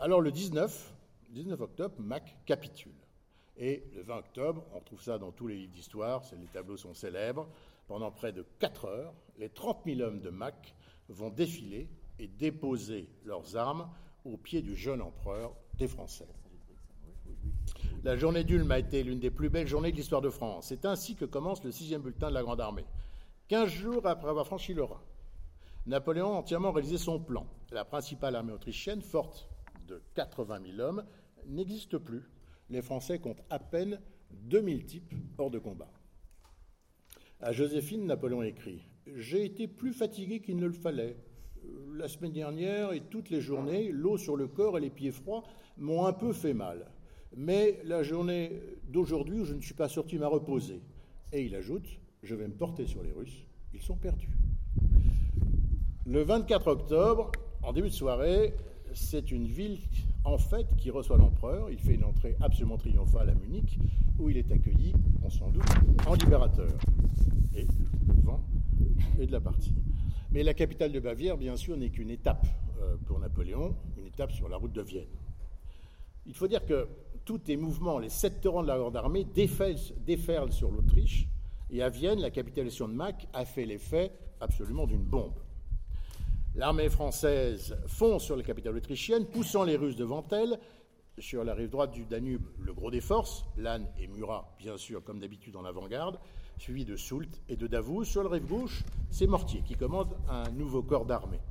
Alors 0.00 0.20
le 0.20 0.32
19, 0.32 0.94
19 1.30 1.60
octobre, 1.60 1.94
Mack 2.00 2.36
capitule. 2.44 3.05
Et 3.58 3.84
le 3.94 4.02
20 4.02 4.18
octobre, 4.18 4.64
on 4.74 4.80
trouve 4.80 5.02
ça 5.02 5.18
dans 5.18 5.32
tous 5.32 5.46
les 5.46 5.56
livres 5.56 5.72
d'histoire, 5.72 6.22
les 6.38 6.46
tableaux 6.46 6.76
sont 6.76 6.94
célèbres, 6.94 7.48
pendant 7.88 8.10
près 8.10 8.32
de 8.32 8.44
4 8.58 8.84
heures, 8.86 9.14
les 9.38 9.48
30 9.48 9.82
000 9.86 10.00
hommes 10.00 10.20
de 10.20 10.30
Mack 10.30 10.74
vont 11.08 11.30
défiler 11.30 11.88
et 12.18 12.26
déposer 12.26 13.08
leurs 13.24 13.56
armes 13.56 13.88
aux 14.24 14.36
pieds 14.36 14.62
du 14.62 14.74
jeune 14.74 15.00
empereur 15.00 15.54
des 15.78 15.88
Français. 15.88 16.28
La 18.04 18.16
journée 18.16 18.44
d'Ulm 18.44 18.70
a 18.70 18.78
été 18.78 19.02
l'une 19.02 19.18
des 19.18 19.30
plus 19.30 19.48
belles 19.48 19.66
journées 19.66 19.90
de 19.90 19.96
l'histoire 19.96 20.20
de 20.20 20.30
France. 20.30 20.66
C'est 20.68 20.84
ainsi 20.84 21.16
que 21.16 21.24
commence 21.24 21.64
le 21.64 21.70
sixième 21.70 22.02
bulletin 22.02 22.28
de 22.28 22.34
la 22.34 22.42
Grande 22.42 22.60
Armée. 22.60 22.84
Quinze 23.48 23.70
jours 23.70 24.06
après 24.06 24.28
avoir 24.28 24.46
franchi 24.46 24.74
le 24.74 24.84
Rhin, 24.84 25.00
Napoléon 25.86 26.34
a 26.34 26.38
entièrement 26.38 26.72
réalisé 26.72 26.98
son 26.98 27.20
plan. 27.20 27.46
La 27.70 27.84
principale 27.84 28.34
armée 28.34 28.52
autrichienne, 28.52 29.02
forte 29.02 29.48
de 29.86 30.02
80 30.14 30.60
000 30.76 30.80
hommes, 30.80 31.04
n'existe 31.46 31.98
plus. 31.98 32.22
Les 32.68 32.82
Français 32.82 33.18
comptent 33.18 33.42
à 33.50 33.58
peine 33.58 34.00
2000 34.32 34.86
types 34.86 35.14
hors 35.38 35.50
de 35.50 35.58
combat. 35.58 35.90
À 37.40 37.52
Joséphine, 37.52 38.06
Napoléon 38.06 38.42
écrit 38.42 38.82
J'ai 39.14 39.44
été 39.44 39.68
plus 39.68 39.92
fatigué 39.92 40.40
qu'il 40.40 40.56
ne 40.56 40.66
le 40.66 40.72
fallait. 40.72 41.16
La 41.94 42.08
semaine 42.08 42.32
dernière 42.32 42.92
et 42.92 43.00
toutes 43.00 43.30
les 43.30 43.40
journées, 43.40 43.90
l'eau 43.92 44.18
sur 44.18 44.36
le 44.36 44.48
corps 44.48 44.78
et 44.78 44.80
les 44.80 44.90
pieds 44.90 45.12
froids 45.12 45.44
m'ont 45.78 46.06
un 46.06 46.12
peu 46.12 46.32
fait 46.32 46.54
mal. 46.54 46.90
Mais 47.36 47.80
la 47.84 48.02
journée 48.02 48.62
d'aujourd'hui 48.88 49.40
où 49.40 49.44
je 49.44 49.54
ne 49.54 49.60
suis 49.60 49.74
pas 49.74 49.88
sorti 49.88 50.18
m'a 50.18 50.28
reposé. 50.28 50.80
Et 51.32 51.44
il 51.44 51.54
ajoute 51.54 51.86
Je 52.22 52.34
vais 52.34 52.48
me 52.48 52.54
porter 52.54 52.86
sur 52.86 53.02
les 53.02 53.12
Russes, 53.12 53.46
ils 53.74 53.82
sont 53.82 53.96
perdus. 53.96 54.30
Le 56.04 56.22
24 56.22 56.68
octobre, 56.68 57.32
en 57.62 57.72
début 57.72 57.88
de 57.88 57.94
soirée, 57.94 58.54
c'est 58.94 59.30
une 59.30 59.46
ville 59.46 59.78
en 60.26 60.38
fait 60.38 60.66
qui 60.76 60.90
reçoit 60.90 61.16
l'empereur. 61.16 61.70
Il 61.70 61.78
fait 61.78 61.94
une 61.94 62.04
entrée 62.04 62.36
absolument 62.40 62.76
triomphale 62.76 63.30
à 63.30 63.34
Munich, 63.34 63.78
où 64.18 64.28
il 64.28 64.36
est 64.36 64.50
accueilli, 64.50 64.92
on 65.24 65.30
s'en 65.30 65.48
doute, 65.50 65.64
en 66.06 66.14
libérateur. 66.14 66.70
Et 67.54 67.62
le 67.62 68.22
vent 68.22 68.40
est 69.18 69.26
de 69.26 69.32
la 69.32 69.40
partie. 69.40 69.74
Mais 70.32 70.42
la 70.42 70.52
capitale 70.52 70.92
de 70.92 71.00
Bavière, 71.00 71.38
bien 71.38 71.56
sûr, 71.56 71.76
n'est 71.76 71.90
qu'une 71.90 72.10
étape 72.10 72.46
euh, 72.82 72.96
pour 73.06 73.18
Napoléon, 73.18 73.74
une 73.96 74.06
étape 74.06 74.32
sur 74.32 74.48
la 74.48 74.56
route 74.56 74.72
de 74.72 74.82
Vienne. 74.82 75.06
Il 76.26 76.34
faut 76.34 76.48
dire 76.48 76.66
que 76.66 76.88
tous 77.24 77.40
les 77.46 77.56
mouvements, 77.56 77.98
les 77.98 78.08
sept 78.08 78.40
torrents 78.40 78.62
de 78.62 78.68
la 78.68 78.78
Grande 78.78 78.96
Armée 78.96 79.24
déferlent 79.24 80.52
sur 80.52 80.70
l'Autriche, 80.70 81.28
et 81.70 81.82
à 81.82 81.88
Vienne, 81.88 82.20
la 82.20 82.30
capitulation 82.30 82.88
de 82.88 82.94
Mack 82.94 83.28
a 83.32 83.44
fait 83.44 83.64
l'effet 83.64 84.12
absolument 84.40 84.86
d'une 84.86 85.04
bombe. 85.04 85.34
L'armée 86.56 86.88
française 86.88 87.76
fonce 87.86 88.24
sur 88.24 88.34
la 88.34 88.42
capitale 88.42 88.78
autrichienne, 88.78 89.26
poussant 89.26 89.62
les 89.62 89.76
Russes 89.76 89.94
devant 89.94 90.26
elle. 90.32 90.58
Sur 91.18 91.44
la 91.44 91.52
rive 91.52 91.68
droite 91.68 91.90
du 91.90 92.06
Danube, 92.06 92.46
le 92.58 92.72
gros 92.72 92.90
des 92.90 93.02
forces, 93.02 93.44
Lannes 93.58 93.86
et 93.98 94.06
Murat, 94.06 94.56
bien 94.58 94.78
sûr, 94.78 95.04
comme 95.04 95.20
d'habitude 95.20 95.54
en 95.56 95.66
avant-garde, 95.66 96.18
suivi 96.56 96.86
de 96.86 96.96
Soult 96.96 97.28
et 97.50 97.56
de 97.56 97.66
Davout. 97.66 98.04
Sur 98.04 98.22
la 98.22 98.30
rive 98.30 98.46
gauche, 98.46 98.84
c'est 99.10 99.26
Mortier 99.26 99.60
qui 99.66 99.74
commande 99.74 100.16
un 100.30 100.50
nouveau 100.50 100.82
corps 100.82 101.04
d'armée. 101.04 101.42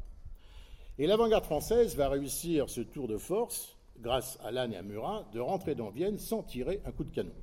Et 0.98 1.06
l'avant-garde 1.06 1.46
française 1.46 1.96
va 1.96 2.10
réussir 2.10 2.68
ce 2.68 2.82
tour 2.82 3.08
de 3.08 3.18
force, 3.18 3.78
grâce 4.00 4.40
à 4.44 4.50
Lannes 4.50 4.74
et 4.74 4.78
à 4.78 4.82
Murat, 4.82 5.30
de 5.34 5.40
rentrer 5.40 5.76
dans 5.76 5.92
Vienne 5.92 6.18
sans 6.18 6.42
tirer 6.42 6.82
un 6.84 6.92
coup 6.92 7.04
de 7.04 7.12
canon. 7.12 7.36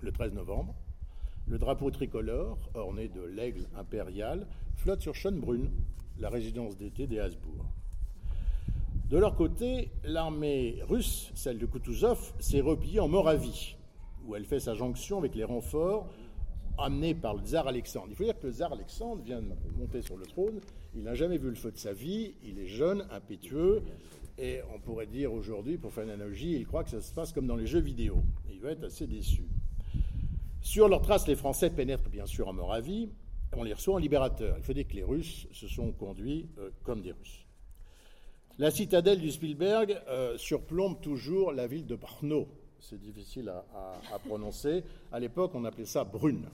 Le 0.00 0.12
13 0.12 0.32
novembre, 0.32 0.74
le 1.46 1.58
drapeau 1.58 1.90
tricolore, 1.90 2.56
orné 2.72 3.08
de 3.08 3.20
l'aigle 3.20 3.68
impérial, 3.76 4.46
flotte 4.76 5.02
sur 5.02 5.14
Schönbrunn, 5.14 5.70
la 6.20 6.30
résidence 6.30 6.76
d'été 6.76 7.06
des 7.06 7.18
Habsbourg. 7.18 7.64
De 9.08 9.16
leur 9.16 9.34
côté, 9.34 9.90
l'armée 10.04 10.80
russe, 10.88 11.30
celle 11.34 11.58
de 11.58 11.66
Kutuzov, 11.66 12.32
s'est 12.40 12.60
repliée 12.60 13.00
en 13.00 13.08
Moravie, 13.08 13.76
où 14.26 14.36
elle 14.36 14.44
fait 14.44 14.60
sa 14.60 14.74
jonction 14.74 15.18
avec 15.18 15.34
les 15.34 15.44
renforts 15.44 16.06
amenés 16.76 17.14
par 17.14 17.34
le 17.34 17.42
tsar 17.42 17.66
Alexandre. 17.66 18.06
Il 18.10 18.16
faut 18.16 18.24
dire 18.24 18.38
que 18.38 18.46
le 18.46 18.52
tsar 18.52 18.72
Alexandre 18.72 19.22
vient 19.22 19.40
de 19.40 19.48
monter 19.78 20.02
sur 20.02 20.16
le 20.16 20.26
trône, 20.26 20.60
il 20.94 21.02
n'a 21.02 21.14
jamais 21.14 21.38
vu 21.38 21.48
le 21.48 21.56
feu 21.56 21.72
de 21.72 21.78
sa 21.78 21.92
vie, 21.92 22.34
il 22.44 22.58
est 22.58 22.66
jeune, 22.66 23.06
impétueux, 23.10 23.82
et 24.38 24.60
on 24.74 24.78
pourrait 24.78 25.06
dire 25.06 25.32
aujourd'hui, 25.32 25.78
pour 25.78 25.92
faire 25.92 26.04
une 26.04 26.10
analogie, 26.10 26.54
il 26.54 26.66
croit 26.66 26.84
que 26.84 26.90
ça 26.90 27.00
se 27.00 27.12
passe 27.12 27.32
comme 27.32 27.46
dans 27.46 27.56
les 27.56 27.66
jeux 27.66 27.80
vidéo. 27.80 28.22
Il 28.50 28.60
va 28.60 28.70
être 28.70 28.84
assez 28.84 29.06
déçu. 29.06 29.48
Sur 30.60 30.88
leurs 30.88 31.02
traces, 31.02 31.26
les 31.26 31.34
Français 31.34 31.70
pénètrent 31.70 32.08
bien 32.08 32.26
sûr 32.26 32.46
en 32.46 32.52
Moravie, 32.52 33.08
on 33.56 33.62
les 33.62 33.72
reçoit 33.72 33.94
en 33.94 33.98
libérateurs. 33.98 34.56
Il 34.58 34.62
faut 34.62 34.72
dire 34.72 34.86
que 34.86 34.94
les 34.94 35.04
Russes 35.04 35.46
se 35.52 35.68
sont 35.68 35.92
conduits 35.92 36.48
euh, 36.58 36.70
comme 36.82 37.02
des 37.02 37.12
Russes. 37.12 37.44
La 38.58 38.70
citadelle 38.70 39.20
du 39.20 39.30
Spielberg 39.30 40.00
euh, 40.08 40.36
surplombe 40.36 41.00
toujours 41.00 41.52
la 41.52 41.66
ville 41.66 41.86
de 41.86 41.94
Brno. 41.94 42.48
C'est 42.80 43.00
difficile 43.00 43.48
à, 43.48 44.18
prononcer. 44.20 44.84
À 45.12 45.18
l'époque, 45.20 45.52
on 45.54 45.64
appelait 45.64 45.84
ça 45.84 46.04
Brune. 46.04 46.48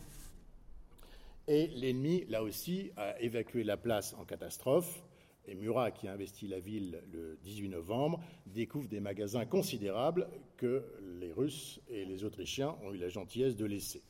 Et 1.47 1.67
l'ennemi, 1.69 2.25
là 2.29 2.43
aussi, 2.43 2.91
a 2.97 3.21
évacué 3.21 3.63
la 3.65 3.77
place 3.77 4.15
en 4.19 4.25
catastrophe. 4.25 5.03
Et 5.47 5.55
Murat, 5.55 5.91
qui 5.91 6.09
a 6.09 6.13
investi 6.13 6.47
la 6.47 6.61
ville 6.61 7.03
le 7.13 7.39
18 7.43 7.69
novembre, 7.69 8.21
découvre 8.47 8.89
des 8.89 9.01
magasins 9.01 9.45
considérables 9.45 10.29
que 10.57 10.83
les 11.21 11.33
Russes 11.33 11.81
et 11.89 12.07
les 12.07 12.25
Autrichiens 12.25 12.77
ont 12.83 12.93
eu 12.93 12.97
la 12.97 13.11
gentillesse 13.11 13.57
de 13.57 13.67
laisser. 13.67 14.03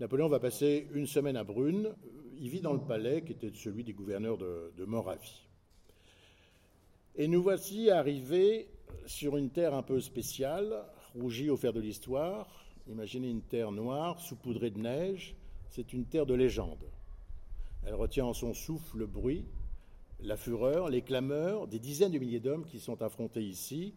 Napoléon 0.00 0.28
va 0.28 0.40
passer 0.40 0.88
une 0.94 1.06
semaine 1.06 1.36
à 1.36 1.44
Brune. 1.44 1.94
Il 2.38 2.48
vit 2.48 2.62
dans 2.62 2.72
le 2.72 2.80
palais 2.80 3.22
qui 3.22 3.32
était 3.32 3.52
celui 3.54 3.84
des 3.84 3.92
gouverneurs 3.92 4.38
de, 4.38 4.84
Moravie. 4.86 5.46
Et 7.16 7.28
nous 7.28 7.42
voici 7.42 7.90
arrivés 7.90 8.70
sur 9.04 9.36
une 9.36 9.50
terre 9.50 9.74
un 9.74 9.82
peu 9.82 10.00
spéciale, 10.00 10.84
rougie 11.14 11.50
au 11.50 11.58
fer 11.58 11.74
de 11.74 11.80
l'histoire. 11.80 12.64
Imaginez 12.88 13.28
une 13.28 13.42
terre 13.42 13.72
noire, 13.72 14.18
saupoudrée 14.20 14.70
de 14.70 14.78
neige. 14.78 15.36
C'est 15.68 15.92
une 15.92 16.06
terre 16.06 16.24
de 16.24 16.32
légende. 16.32 16.88
Elle 17.84 17.94
retient 17.94 18.24
en 18.24 18.32
son 18.32 18.54
souffle 18.54 18.96
le 18.96 19.06
bruit, 19.06 19.44
la 20.22 20.38
fureur, 20.38 20.88
les 20.88 21.02
clameurs 21.02 21.66
des 21.66 21.78
dizaines 21.78 22.12
de 22.12 22.18
milliers 22.18 22.40
d'hommes 22.40 22.64
qui 22.64 22.80
sont 22.80 23.02
affrontés 23.02 23.44
ici. 23.44 23.92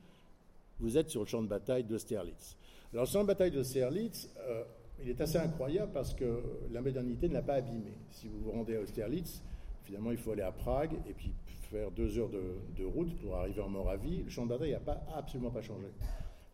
Vous 0.81 0.97
êtes 0.97 1.09
sur 1.09 1.21
le 1.21 1.27
champ 1.27 1.41
de 1.41 1.47
bataille 1.47 1.85
d'Austerlitz. 1.85 2.57
Alors, 2.91 3.05
le 3.05 3.09
champ 3.09 3.21
de 3.21 3.27
bataille 3.27 3.51
d'Austerlitz, 3.51 4.29
euh, 4.39 4.65
il 5.01 5.09
est 5.09 5.21
assez 5.21 5.37
incroyable 5.37 5.91
parce 5.93 6.13
que 6.13 6.41
la 6.71 6.81
modernité 6.81 7.27
ne 7.27 7.33
l'a 7.33 7.41
pas 7.41 7.55
abîmé. 7.55 7.93
Si 8.11 8.27
vous 8.27 8.39
vous 8.39 8.51
rendez 8.51 8.75
à 8.75 8.81
Austerlitz, 8.81 9.43
finalement, 9.83 10.11
il 10.11 10.17
faut 10.17 10.31
aller 10.31 10.41
à 10.43 10.51
Prague 10.51 10.93
et 11.07 11.13
puis 11.13 11.33
faire 11.73 11.91
deux 11.91 12.19
heures 12.19 12.29
de, 12.29 12.85
route 12.85 13.17
pour 13.19 13.35
arriver 13.35 13.61
en 13.61 13.69
Moravie. 13.69 14.23
Le 14.23 14.29
champ 14.29 14.45
de 14.45 14.49
bataille 14.49 14.71
n'a 14.71 14.79
pas, 14.79 15.05
absolument 15.15 15.51
pas 15.51 15.61
changé. 15.61 15.87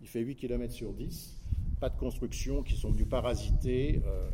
Il 0.01 0.07
fait 0.07 0.21
8 0.21 0.35
km 0.35 0.73
sur 0.73 0.93
10. 0.93 1.35
Pas 1.79 1.89
de 1.89 1.97
constructions 1.97 2.63
qui 2.63 2.75
sont 2.75 2.91
venues 2.91 3.05
parasiter, 3.05 4.01
euh, 4.05 4.29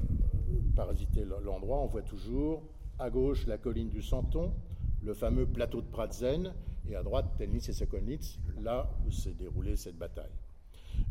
parasiter 0.75 1.25
l'endroit. 1.43 1.79
On 1.79 1.88
voit 1.88 2.01
toujours 2.01 2.63
à 3.00 3.09
gauche 3.09 3.45
la 3.47 3.57
colline 3.57 3.89
du 3.89 4.01
Santon, 4.01 4.53
le 5.03 5.13
fameux 5.13 5.45
plateau 5.45 5.81
de 5.81 5.88
Pratzen, 5.88 6.53
et 6.88 6.95
à 6.95 7.03
droite 7.03 7.25
Telnitz 7.38 7.69
et 7.69 7.74
Sokolnitz, 7.74 8.39
là 8.62 8.89
où 9.05 9.12
s'est 9.12 9.33
déroulée 9.33 9.75
cette 9.75 9.97
bataille. 9.97 10.31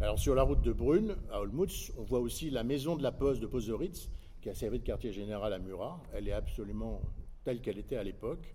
Alors 0.05 0.19
sur 0.19 0.35
la 0.35 0.43
route 0.43 0.61
de 0.61 0.71
Brune, 0.71 1.17
à 1.33 1.41
Olmutz, 1.41 1.91
on 1.97 2.03
voit 2.03 2.19
aussi 2.19 2.51
la 2.51 2.63
maison 2.63 2.95
de 2.95 3.03
la 3.03 3.11
poste 3.11 3.41
de 3.41 3.47
Poseritz, 3.47 4.11
qui 4.43 4.51
a 4.51 4.55
servi 4.55 4.79
de 4.79 4.85
quartier 4.85 5.13
général 5.13 5.51
à 5.51 5.59
Murat. 5.59 5.99
Elle 6.13 6.29
est 6.29 6.33
absolument 6.33 7.01
telle 7.43 7.63
qu'elle 7.63 7.79
était 7.79 7.97
à 7.97 8.03
l'époque. 8.03 8.55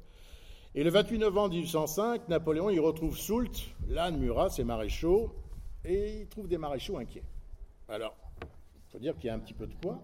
Et 0.75 0.83
le 0.83 0.91
28 0.91 1.17
novembre 1.17 1.55
1805, 1.55 2.29
Napoléon 2.29 2.69
y 2.69 2.77
retrouve 2.77 3.17
Soult, 3.17 3.49
l'âne 3.87 4.19
Murat, 4.19 4.51
ses 4.51 4.63
maréchaux, 4.63 5.33
et 5.83 6.19
il 6.19 6.27
trouve 6.27 6.47
des 6.47 6.59
maréchaux 6.59 6.99
inquiets. 6.99 7.25
Alors, 7.87 8.15
il 8.43 8.91
faut 8.91 8.99
dire 8.99 9.15
qu'il 9.15 9.25
y 9.25 9.29
a 9.31 9.33
un 9.33 9.39
petit 9.39 9.55
peu 9.55 9.65
de 9.65 9.73
quoi. 9.81 9.99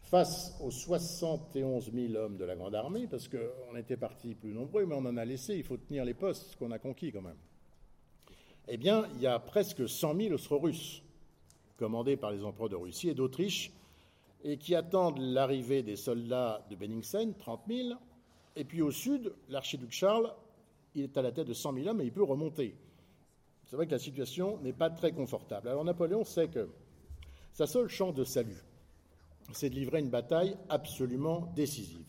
Face 0.00 0.56
aux 0.62 0.70
71 0.70 1.92
000 1.92 2.14
hommes 2.14 2.38
de 2.38 2.44
la 2.46 2.56
Grande 2.56 2.74
Armée, 2.74 3.06
parce 3.06 3.28
qu'on 3.28 3.76
était 3.76 3.98
partis 3.98 4.34
plus 4.34 4.54
nombreux, 4.54 4.86
mais 4.86 4.94
on 4.94 5.04
en 5.04 5.18
a 5.18 5.26
laissé, 5.26 5.56
il 5.56 5.62
faut 5.62 5.76
tenir 5.76 6.06
les 6.06 6.14
postes 6.14 6.56
qu'on 6.56 6.70
a 6.70 6.78
conquis 6.78 7.12
quand 7.12 7.20
même 7.20 7.36
eh 8.72 8.76
bien, 8.76 9.04
il 9.16 9.20
y 9.20 9.26
a 9.26 9.40
presque 9.40 9.88
100 9.88 10.14
000 10.14 10.34
Austro-Russes, 10.34 11.02
commandés 11.76 12.16
par 12.16 12.30
les 12.30 12.44
empereurs 12.44 12.68
de 12.68 12.76
Russie 12.76 13.08
et 13.08 13.14
d'Autriche, 13.14 13.72
et 14.44 14.58
qui 14.58 14.76
attendent 14.76 15.18
l'arrivée 15.18 15.82
des 15.82 15.96
soldats 15.96 16.64
de 16.70 16.76
Benningsen, 16.76 17.34
30 17.34 17.62
000. 17.68 17.98
Et 18.54 18.62
puis 18.64 18.80
au 18.80 18.92
sud, 18.92 19.34
l'archiduc 19.48 19.90
Charles, 19.90 20.32
il 20.94 21.02
est 21.02 21.16
à 21.18 21.22
la 21.22 21.32
tête 21.32 21.48
de 21.48 21.52
100 21.52 21.74
000 21.74 21.88
hommes 21.88 22.00
et 22.00 22.04
il 22.04 22.12
peut 22.12 22.22
remonter. 22.22 22.76
C'est 23.66 23.74
vrai 23.74 23.86
que 23.86 23.92
la 23.92 23.98
situation 23.98 24.58
n'est 24.58 24.72
pas 24.72 24.88
très 24.88 25.10
confortable. 25.10 25.68
Alors 25.68 25.84
Napoléon 25.84 26.24
sait 26.24 26.48
que 26.48 26.68
sa 27.52 27.66
seule 27.66 27.88
chance 27.88 28.14
de 28.14 28.22
salut, 28.22 28.62
c'est 29.52 29.70
de 29.70 29.74
livrer 29.74 29.98
une 29.98 30.10
bataille 30.10 30.56
absolument 30.68 31.52
décisive. 31.56 32.06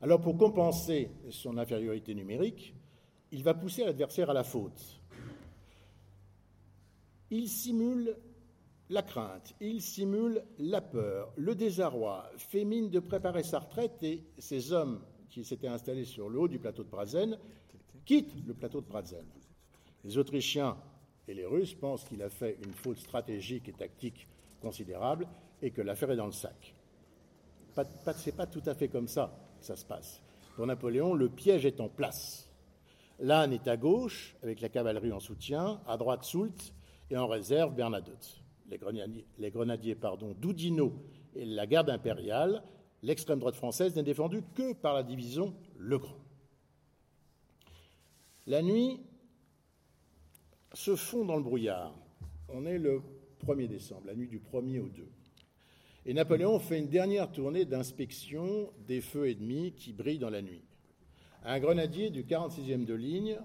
Alors 0.00 0.22
pour 0.22 0.38
compenser 0.38 1.10
son 1.28 1.58
infériorité 1.58 2.14
numérique, 2.14 2.74
il 3.32 3.42
va 3.42 3.52
pousser 3.52 3.84
l'adversaire 3.84 4.30
à 4.30 4.34
la 4.34 4.44
faute 4.44 5.02
il 7.30 7.48
simule 7.48 8.16
la 8.90 9.02
crainte, 9.02 9.54
il 9.60 9.80
simule 9.80 10.44
la 10.58 10.80
peur, 10.80 11.32
le 11.36 11.54
désarroi, 11.54 12.30
fait 12.36 12.64
mine 12.64 12.90
de 12.90 13.00
préparer 13.00 13.42
sa 13.42 13.60
retraite 13.60 14.02
et 14.02 14.24
ces 14.38 14.72
hommes 14.72 15.00
qui 15.30 15.44
s'étaient 15.44 15.68
installés 15.68 16.04
sur 16.04 16.28
le 16.28 16.38
haut 16.38 16.48
du 16.48 16.58
plateau 16.58 16.84
de 16.84 16.88
Prazen 16.88 17.38
quittent 18.04 18.46
le 18.46 18.54
plateau 18.54 18.80
de 18.80 18.86
Prazen. 18.86 19.24
Les 20.04 20.18
Autrichiens 20.18 20.76
et 21.26 21.34
les 21.34 21.46
Russes 21.46 21.74
pensent 21.74 22.04
qu'il 22.04 22.22
a 22.22 22.28
fait 22.28 22.58
une 22.64 22.74
faute 22.74 22.98
stratégique 22.98 23.68
et 23.68 23.72
tactique 23.72 24.28
considérable 24.60 25.26
et 25.62 25.70
que 25.70 25.80
l'affaire 25.80 26.10
est 26.10 26.16
dans 26.16 26.26
le 26.26 26.32
sac. 26.32 26.74
Ce 27.74 27.80
n'est 28.26 28.36
pas 28.36 28.46
tout 28.46 28.62
à 28.66 28.74
fait 28.74 28.88
comme 28.88 29.08
ça 29.08 29.34
que 29.58 29.66
ça 29.66 29.76
se 29.76 29.84
passe. 29.84 30.20
Pour 30.54 30.66
Napoléon, 30.66 31.14
le 31.14 31.28
piège 31.28 31.66
est 31.66 31.80
en 31.80 31.88
place. 31.88 32.48
L'âne 33.18 33.52
est 33.52 33.66
à 33.66 33.76
gauche, 33.76 34.36
avec 34.42 34.60
la 34.60 34.68
cavalerie 34.68 35.12
en 35.12 35.20
soutien, 35.20 35.80
à 35.86 35.96
droite 35.96 36.24
Soult, 36.24 36.72
et 37.10 37.16
en 37.16 37.26
réserve 37.26 37.74
Bernadotte. 37.74 38.40
Les 38.70 39.50
grenadiers, 39.50 39.94
pardon, 39.94 40.34
d'Oudinot 40.38 40.92
et 41.34 41.44
la 41.44 41.66
garde 41.66 41.90
impériale, 41.90 42.62
l'extrême 43.02 43.38
droite 43.38 43.56
française 43.56 43.94
n'est 43.94 44.02
défendue 44.02 44.42
que 44.54 44.72
par 44.72 44.94
la 44.94 45.02
division 45.02 45.54
Legrand. 45.78 46.16
La 48.46 48.62
nuit 48.62 49.00
se 50.72 50.96
fond 50.96 51.24
dans 51.24 51.36
le 51.36 51.42
brouillard. 51.42 51.94
On 52.48 52.66
est 52.66 52.78
le 52.78 53.02
1er 53.46 53.68
décembre, 53.68 54.06
la 54.06 54.14
nuit 54.14 54.28
du 54.28 54.38
1er 54.38 54.80
au 54.80 54.88
2. 54.88 55.06
Et 56.06 56.14
Napoléon 56.14 56.58
fait 56.58 56.78
une 56.78 56.88
dernière 56.88 57.32
tournée 57.32 57.64
d'inspection 57.64 58.70
des 58.86 59.00
feux 59.00 59.30
ennemis 59.30 59.72
qui 59.72 59.92
brillent 59.92 60.18
dans 60.18 60.30
la 60.30 60.42
nuit. 60.42 60.64
Un 61.44 61.58
grenadier 61.60 62.10
du 62.10 62.24
46e 62.24 62.84
de 62.84 62.94
ligne 62.94 63.38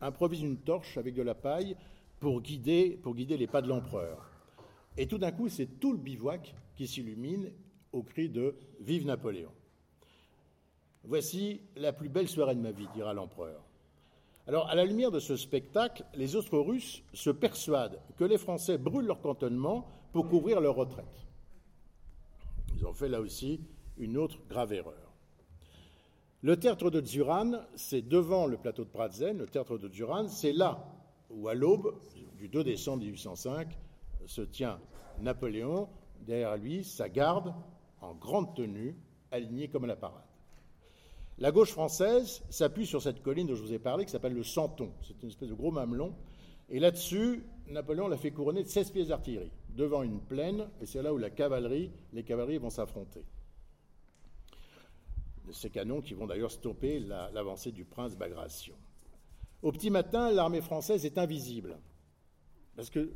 improvise 0.00 0.42
une 0.42 0.58
torche 0.58 0.96
avec 0.98 1.14
de 1.14 1.22
la 1.22 1.34
paille 1.34 1.76
pour 2.20 2.40
guider, 2.40 2.98
pour 3.02 3.14
guider 3.14 3.36
les 3.36 3.46
pas 3.46 3.62
de 3.62 3.68
l'empereur. 3.68 4.30
Et 4.96 5.06
tout 5.06 5.18
d'un 5.18 5.32
coup, 5.32 5.48
c'est 5.48 5.78
tout 5.78 5.92
le 5.92 5.98
bivouac 5.98 6.54
qui 6.74 6.86
s'illumine 6.86 7.52
au 7.92 8.02
cri 8.02 8.28
de 8.28 8.54
Vive 8.80 9.06
Napoléon. 9.06 9.52
Voici 11.04 11.60
la 11.76 11.92
plus 11.92 12.08
belle 12.08 12.28
soirée 12.28 12.54
de 12.54 12.60
ma 12.60 12.72
vie, 12.72 12.88
dira 12.94 13.14
l'empereur. 13.14 13.62
Alors, 14.48 14.68
à 14.68 14.74
la 14.74 14.84
lumière 14.84 15.10
de 15.10 15.18
ce 15.18 15.36
spectacle, 15.36 16.04
les 16.14 16.36
autres 16.36 16.58
Russes 16.58 17.02
se 17.12 17.30
persuadent 17.30 18.00
que 18.16 18.24
les 18.24 18.38
Français 18.38 18.78
brûlent 18.78 19.06
leur 19.06 19.20
cantonnement 19.20 19.88
pour 20.12 20.28
couvrir 20.28 20.60
leur 20.60 20.76
retraite. 20.76 21.26
Ils 22.76 22.86
ont 22.86 22.92
fait 22.92 23.08
là 23.08 23.20
aussi 23.20 23.60
une 23.98 24.16
autre 24.16 24.38
grave 24.48 24.72
erreur. 24.72 25.12
Le 26.42 26.56
théâtre 26.56 26.90
de 26.90 27.04
Zuran, 27.04 27.52
c'est 27.74 28.02
devant 28.02 28.46
le 28.46 28.56
plateau 28.56 28.84
de 28.84 28.90
Pratzen, 28.90 29.38
le 29.38 29.46
théâtre 29.46 29.78
de 29.78 29.88
Zuran, 29.88 30.28
c'est 30.28 30.52
là 30.52 30.95
où, 31.30 31.48
à 31.48 31.54
l'aube 31.54 31.98
du 32.36 32.48
2 32.48 32.64
décembre 32.64 33.04
1805, 33.04 33.76
se 34.26 34.42
tient 34.42 34.80
Napoléon, 35.20 35.88
derrière 36.20 36.56
lui, 36.56 36.84
sa 36.84 37.08
garde, 37.08 37.54
en 38.00 38.14
grande 38.14 38.54
tenue, 38.54 38.96
alignée 39.30 39.68
comme 39.68 39.84
à 39.84 39.88
la 39.88 39.96
parade. 39.96 40.22
La 41.38 41.52
gauche 41.52 41.72
française 41.72 42.42
s'appuie 42.48 42.86
sur 42.86 43.02
cette 43.02 43.22
colline 43.22 43.46
dont 43.46 43.54
je 43.54 43.62
vous 43.62 43.72
ai 43.72 43.78
parlé, 43.78 44.04
qui 44.04 44.10
s'appelle 44.10 44.34
le 44.34 44.42
Santon. 44.42 44.90
C'est 45.02 45.22
une 45.22 45.28
espèce 45.28 45.50
de 45.50 45.54
gros 45.54 45.70
mamelon. 45.70 46.14
Et 46.70 46.80
là-dessus, 46.80 47.44
Napoléon 47.68 48.08
l'a 48.08 48.16
fait 48.16 48.30
couronner 48.30 48.62
de 48.62 48.68
16 48.68 48.90
pièces 48.90 49.08
d'artillerie, 49.08 49.52
devant 49.70 50.02
une 50.02 50.20
plaine, 50.20 50.68
et 50.80 50.86
c'est 50.86 51.02
là 51.02 51.12
où 51.12 51.18
la 51.18 51.30
cavalerie, 51.30 51.90
les 52.12 52.24
cavaleries 52.24 52.58
vont 52.58 52.70
s'affronter. 52.70 53.24
Ces 55.52 55.70
canons 55.70 56.00
qui 56.00 56.14
vont 56.14 56.26
d'ailleurs 56.26 56.50
stopper 56.50 56.98
l'avancée 56.98 57.70
du 57.70 57.84
prince 57.84 58.16
Bagration. 58.16 58.74
Au 59.62 59.72
petit 59.72 59.90
matin, 59.90 60.30
l'armée 60.30 60.60
française 60.60 61.04
est 61.06 61.18
invisible, 61.18 61.78
parce 62.76 62.90
qu'elle 62.90 63.10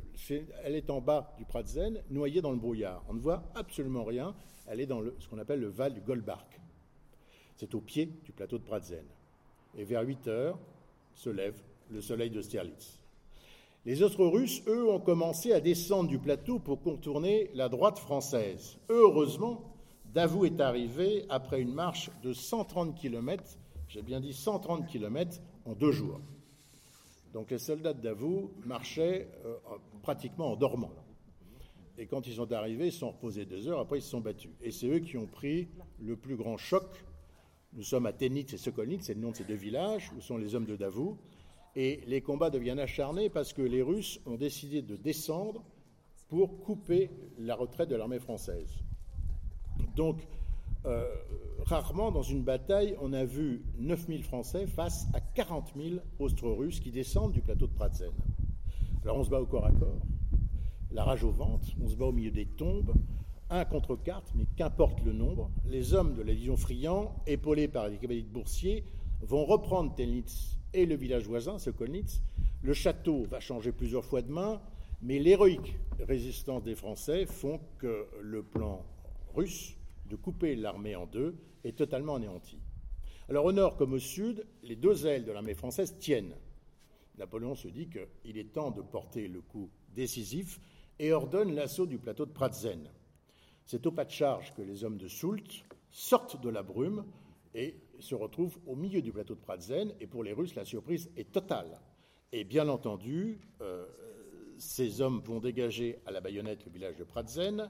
est, 0.65 0.89
en 0.89 1.01
bas 1.01 1.33
du 1.37 1.45
Pratzen, 1.45 2.01
noyée 2.09 2.41
dans 2.41 2.51
le 2.51 2.57
brouillard. 2.57 3.03
On 3.07 3.13
ne 3.13 3.19
voit 3.19 3.43
absolument 3.53 4.03
rien. 4.03 4.33
Elle 4.67 4.79
est 4.79 4.87
dans 4.87 5.01
ce 5.19 5.27
qu'on 5.27 5.37
appelle 5.37 5.59
le 5.59 5.69
val 5.69 5.93
du 5.93 6.01
Goldbach. 6.01 6.59
C'est 7.55 7.75
au 7.75 7.81
pied 7.81 8.07
du 8.25 8.31
plateau 8.31 8.57
de 8.57 8.63
Pratzen. 8.63 9.05
Et 9.77 9.83
vers 9.83 10.01
8 10.01 10.27
heures 10.27 10.59
se 11.13 11.29
lève 11.29 11.61
le 11.91 12.01
soleil 12.01 12.31
de 12.31 12.41
Sterlitz. 12.41 12.99
Les 13.85 14.01
autres 14.01 14.25
Russes, 14.25 14.63
eux, 14.67 14.89
ont 14.89 14.99
commencé 14.99 15.53
à 15.53 15.59
descendre 15.59 16.09
du 16.09 16.19
plateau 16.19 16.59
pour 16.59 16.81
contourner 16.81 17.51
la 17.53 17.69
droite 17.69 17.99
française. 17.99 18.77
Heureusement, 18.89 19.71
Davout 20.13 20.45
est 20.45 20.59
arrivé 20.59 21.25
après 21.29 21.61
une 21.61 21.73
marche 21.73 22.11
de 22.21 22.33
130 22.33 22.95
km, 22.95 23.43
j'ai 23.91 24.01
bien 24.01 24.19
dit 24.19 24.33
130 24.33 24.87
km, 24.87 25.41
en 25.65 25.73
deux 25.73 25.91
jours. 25.91 26.19
Donc 27.33 27.51
les 27.51 27.59
soldats 27.59 27.93
de 27.93 28.01
Davout 28.01 28.51
marchaient 28.65 29.29
euh, 29.45 29.55
pratiquement 30.01 30.51
en 30.51 30.55
dormant. 30.55 30.91
Et 31.97 32.07
quand 32.07 32.25
ils 32.25 32.35
sont 32.35 32.51
arrivés, 32.51 32.87
ils 32.87 32.93
sont 32.93 33.11
reposés 33.11 33.45
deux 33.45 33.67
heures, 33.67 33.79
après 33.79 33.99
ils 33.99 34.01
se 34.01 34.09
sont 34.09 34.21
battus. 34.21 34.51
Et 34.61 34.71
c'est 34.71 34.87
eux 34.87 34.99
qui 34.99 35.17
ont 35.17 35.27
pris 35.27 35.67
le 35.99 36.15
plus 36.15 36.35
grand 36.35 36.57
choc 36.57 36.85
nous 37.73 37.83
sommes 37.83 38.05
à 38.05 38.11
Tenitz 38.11 38.53
et 38.53 38.57
Sokolnitz, 38.57 39.05
c'est 39.05 39.13
le 39.13 39.21
nom 39.21 39.31
de 39.31 39.37
ces 39.37 39.45
deux 39.45 39.55
villages, 39.55 40.11
où 40.17 40.19
sont 40.19 40.37
les 40.37 40.55
hommes 40.55 40.65
de 40.65 40.75
Davout. 40.75 41.17
Et 41.75 42.01
les 42.05 42.19
combats 42.19 42.49
deviennent 42.49 42.79
acharnés 42.79 43.29
parce 43.29 43.53
que 43.53 43.61
les 43.61 43.81
Russes 43.81 44.19
ont 44.25 44.35
décidé 44.35 44.81
de 44.81 44.97
descendre 44.97 45.63
pour 46.27 46.59
couper 46.59 47.09
la 47.37 47.55
retraite 47.55 47.87
de 47.87 47.95
l'armée 47.95 48.19
française. 48.19 48.79
Donc, 49.95 50.27
euh, 50.85 51.05
rarement 51.65 52.11
dans 52.11 52.23
une 52.23 52.43
bataille, 52.43 52.95
on 53.01 53.13
a 53.13 53.23
vu 53.23 53.63
9000 53.77 54.23
Français 54.23 54.65
face 54.67 55.07
à 55.13 55.19
40 55.19 55.73
000 55.75 56.01
Austro-Russes 56.19 56.79
qui 56.79 56.91
descendent 56.91 57.33
du 57.33 57.41
plateau 57.41 57.67
de 57.67 57.73
Pratzen. 57.73 58.11
Alors 59.03 59.17
on 59.17 59.23
se 59.23 59.29
bat 59.29 59.39
au 59.39 59.45
corps 59.45 59.65
à 59.65 59.71
corps, 59.71 60.01
la 60.91 61.03
rage 61.03 61.23
au 61.23 61.31
ventre, 61.31 61.67
on 61.81 61.87
se 61.87 61.95
bat 61.95 62.05
au 62.05 62.11
milieu 62.11 62.31
des 62.31 62.45
tombes, 62.45 62.93
un 63.49 63.65
contre 63.65 63.95
quatre, 63.95 64.31
mais 64.35 64.45
qu'importe 64.55 65.03
le 65.03 65.13
nombre, 65.13 65.51
les 65.65 65.93
hommes 65.93 66.15
de 66.15 66.21
la 66.21 66.33
Légion 66.33 66.55
Friand, 66.55 67.15
épaulés 67.27 67.67
par 67.67 67.89
les 67.89 67.97
cavaliers 67.97 68.23
de 68.23 68.29
Boursier, 68.29 68.85
vont 69.21 69.45
reprendre 69.45 69.93
Telnitz 69.93 70.57
et 70.73 70.85
le 70.85 70.95
village 70.95 71.27
voisin, 71.27 71.59
Sokolnitz. 71.59 72.21
Le 72.63 72.73
château 72.73 73.25
va 73.25 73.39
changer 73.39 73.71
plusieurs 73.71 74.05
fois 74.05 74.21
de 74.21 74.31
main, 74.31 74.61
mais 75.01 75.19
l'héroïque 75.19 75.75
résistance 75.99 76.63
des 76.63 76.75
Français 76.75 77.25
font 77.25 77.59
que 77.77 78.07
le 78.21 78.41
plan 78.41 78.85
russe 79.35 79.75
de 80.11 80.17
couper 80.17 80.55
l'armée 80.55 80.95
en 80.95 81.07
deux 81.07 81.35
est 81.63 81.77
totalement 81.77 82.15
anéanti. 82.15 82.59
Alors 83.29 83.45
au 83.45 83.53
nord 83.53 83.77
comme 83.77 83.93
au 83.93 83.99
sud, 83.99 84.45
les 84.61 84.75
deux 84.75 85.07
ailes 85.07 85.23
de 85.23 85.31
l'armée 85.31 85.53
française 85.53 85.97
tiennent. 85.97 86.35
Napoléon 87.17 87.55
se 87.55 87.69
dit 87.69 87.89
qu'il 87.89 88.37
est 88.37 88.53
temps 88.53 88.71
de 88.71 88.81
porter 88.81 89.29
le 89.29 89.41
coup 89.41 89.69
décisif 89.95 90.59
et 90.99 91.13
ordonne 91.13 91.55
l'assaut 91.55 91.85
du 91.85 91.97
plateau 91.97 92.25
de 92.25 92.31
Pratzen. 92.31 92.89
C'est 93.65 93.85
au 93.85 93.91
pas 93.91 94.03
de 94.03 94.11
charge 94.11 94.53
que 94.53 94.61
les 94.61 94.83
hommes 94.83 94.97
de 94.97 95.07
Soult 95.07 95.63
sortent 95.91 96.41
de 96.41 96.49
la 96.49 96.61
brume 96.61 97.05
et 97.55 97.75
se 97.99 98.15
retrouvent 98.15 98.59
au 98.65 98.75
milieu 98.75 99.01
du 99.01 99.13
plateau 99.13 99.35
de 99.35 99.39
Pratzen. 99.39 99.93
Et 100.01 100.07
pour 100.07 100.23
les 100.23 100.33
Russes, 100.33 100.55
la 100.55 100.65
surprise 100.65 101.09
est 101.15 101.31
totale. 101.31 101.79
Et 102.33 102.43
bien 102.43 102.67
entendu, 102.67 103.39
euh, 103.61 103.85
ces 104.57 104.99
hommes 104.99 105.21
vont 105.23 105.39
dégager 105.39 105.99
à 106.05 106.11
la 106.11 106.19
baïonnette 106.19 106.65
le 106.65 106.71
village 106.71 106.97
de 106.97 107.03
Pratzen 107.05 107.69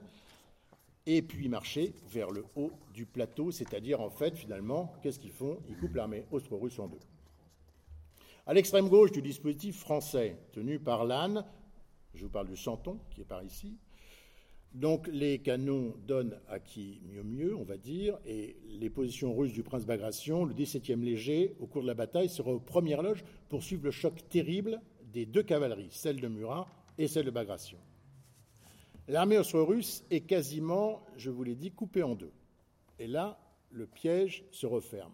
et 1.06 1.22
puis 1.22 1.48
marcher 1.48 1.94
vers 2.08 2.30
le 2.30 2.44
haut 2.56 2.72
du 2.94 3.06
plateau, 3.06 3.50
c'est-à-dire 3.50 4.00
en 4.00 4.10
fait, 4.10 4.36
finalement, 4.36 4.92
qu'est-ce 5.02 5.18
qu'ils 5.18 5.32
font? 5.32 5.58
Ils 5.68 5.76
coupent 5.76 5.96
l'armée 5.96 6.24
austro-russe 6.30 6.78
en 6.78 6.88
deux. 6.88 7.00
À 8.46 8.54
l'extrême 8.54 8.88
gauche 8.88 9.12
du 9.12 9.22
dispositif 9.22 9.78
français, 9.78 10.36
tenu 10.52 10.78
par 10.78 11.04
l'âne, 11.04 11.44
je 12.14 12.24
vous 12.24 12.30
parle 12.30 12.48
du 12.48 12.56
Santon, 12.56 12.98
qui 13.10 13.20
est 13.20 13.24
par 13.24 13.42
ici, 13.42 13.76
donc 14.74 15.06
les 15.08 15.38
canons 15.38 15.94
donnent 16.06 16.38
à 16.48 16.58
qui 16.58 17.00
mieux 17.12 17.22
mieux, 17.22 17.54
on 17.54 17.62
va 17.62 17.76
dire, 17.76 18.18
et 18.26 18.56
les 18.68 18.90
positions 18.90 19.34
russes 19.34 19.52
du 19.52 19.62
prince 19.62 19.84
Bagration, 19.84 20.44
le 20.44 20.54
17e 20.54 21.02
léger, 21.02 21.54
au 21.60 21.66
cours 21.66 21.82
de 21.82 21.86
la 21.86 21.94
bataille, 21.94 22.28
sera 22.28 22.50
aux 22.50 22.60
premières 22.60 23.02
loges 23.02 23.24
pour 23.48 23.62
suivre 23.62 23.84
le 23.84 23.90
choc 23.90 24.14
terrible 24.30 24.80
des 25.12 25.26
deux 25.26 25.42
cavaleries, 25.42 25.90
celle 25.90 26.20
de 26.20 26.28
Murat 26.28 26.66
et 26.96 27.06
celle 27.06 27.26
de 27.26 27.30
Bagration. 27.30 27.78
L'armée 29.12 29.36
austro-russe 29.36 30.04
est 30.10 30.22
quasiment, 30.22 31.02
je 31.18 31.28
vous 31.28 31.44
l'ai 31.44 31.54
dit, 31.54 31.70
coupée 31.70 32.02
en 32.02 32.14
deux. 32.14 32.32
Et 32.98 33.06
là, 33.06 33.38
le 33.70 33.86
piège 33.86 34.42
se 34.52 34.64
referme. 34.64 35.12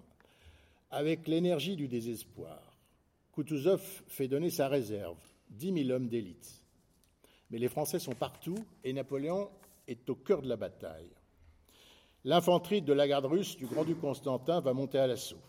Avec 0.92 1.26
l'énergie 1.26 1.74
du 1.74 1.88
désespoir, 1.88 2.78
Kutuzov 3.34 3.82
fait 4.06 4.28
donner 4.28 4.50
sa 4.50 4.68
réserve, 4.68 5.18
10 5.50 5.86
000 5.86 5.90
hommes 5.90 6.06
d'élite. 6.06 6.62
Mais 7.50 7.58
les 7.58 7.66
Français 7.66 7.98
sont 7.98 8.14
partout 8.14 8.64
et 8.84 8.92
Napoléon 8.92 9.50
est 9.88 10.08
au 10.08 10.14
cœur 10.14 10.42
de 10.42 10.48
la 10.48 10.56
bataille. 10.56 11.10
L'infanterie 12.22 12.82
de 12.82 12.92
la 12.92 13.08
garde 13.08 13.26
russe 13.26 13.56
du 13.56 13.66
grand-duc 13.66 14.00
Constantin 14.00 14.60
va 14.60 14.74
monter 14.74 14.98
à 14.98 15.08
l'assaut. 15.08 15.42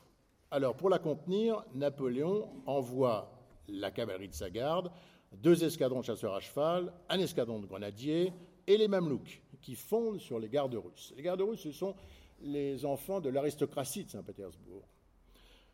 Alors, 0.49 0.75
pour 0.75 0.89
la 0.89 0.97
contenir, 0.97 1.63
Napoléon 1.75 2.49
envoie 2.65 3.31
la 3.67 3.91
cavalerie 3.91 4.29
de 4.29 4.33
sa 4.33 4.49
garde, 4.49 4.89
deux 5.37 5.63
escadrons 5.63 5.99
de 6.01 6.05
chasseurs 6.05 6.33
à 6.33 6.39
cheval, 6.39 6.93
un 7.09 7.19
escadron 7.19 7.59
de 7.59 7.65
grenadiers 7.65 8.33
et 8.67 8.77
les 8.77 8.87
Mamelouks 8.87 9.41
qui 9.61 9.75
fondent 9.75 10.19
sur 10.19 10.39
les 10.39 10.49
gardes 10.49 10.75
russes. 10.75 11.13
Les 11.15 11.23
gardes 11.23 11.41
russes, 11.41 11.61
ce 11.61 11.71
sont 11.71 11.95
les 12.41 12.85
enfants 12.85 13.19
de 13.19 13.29
l'aristocratie 13.29 14.05
de 14.05 14.09
Saint-Pétersbourg. 14.09 14.87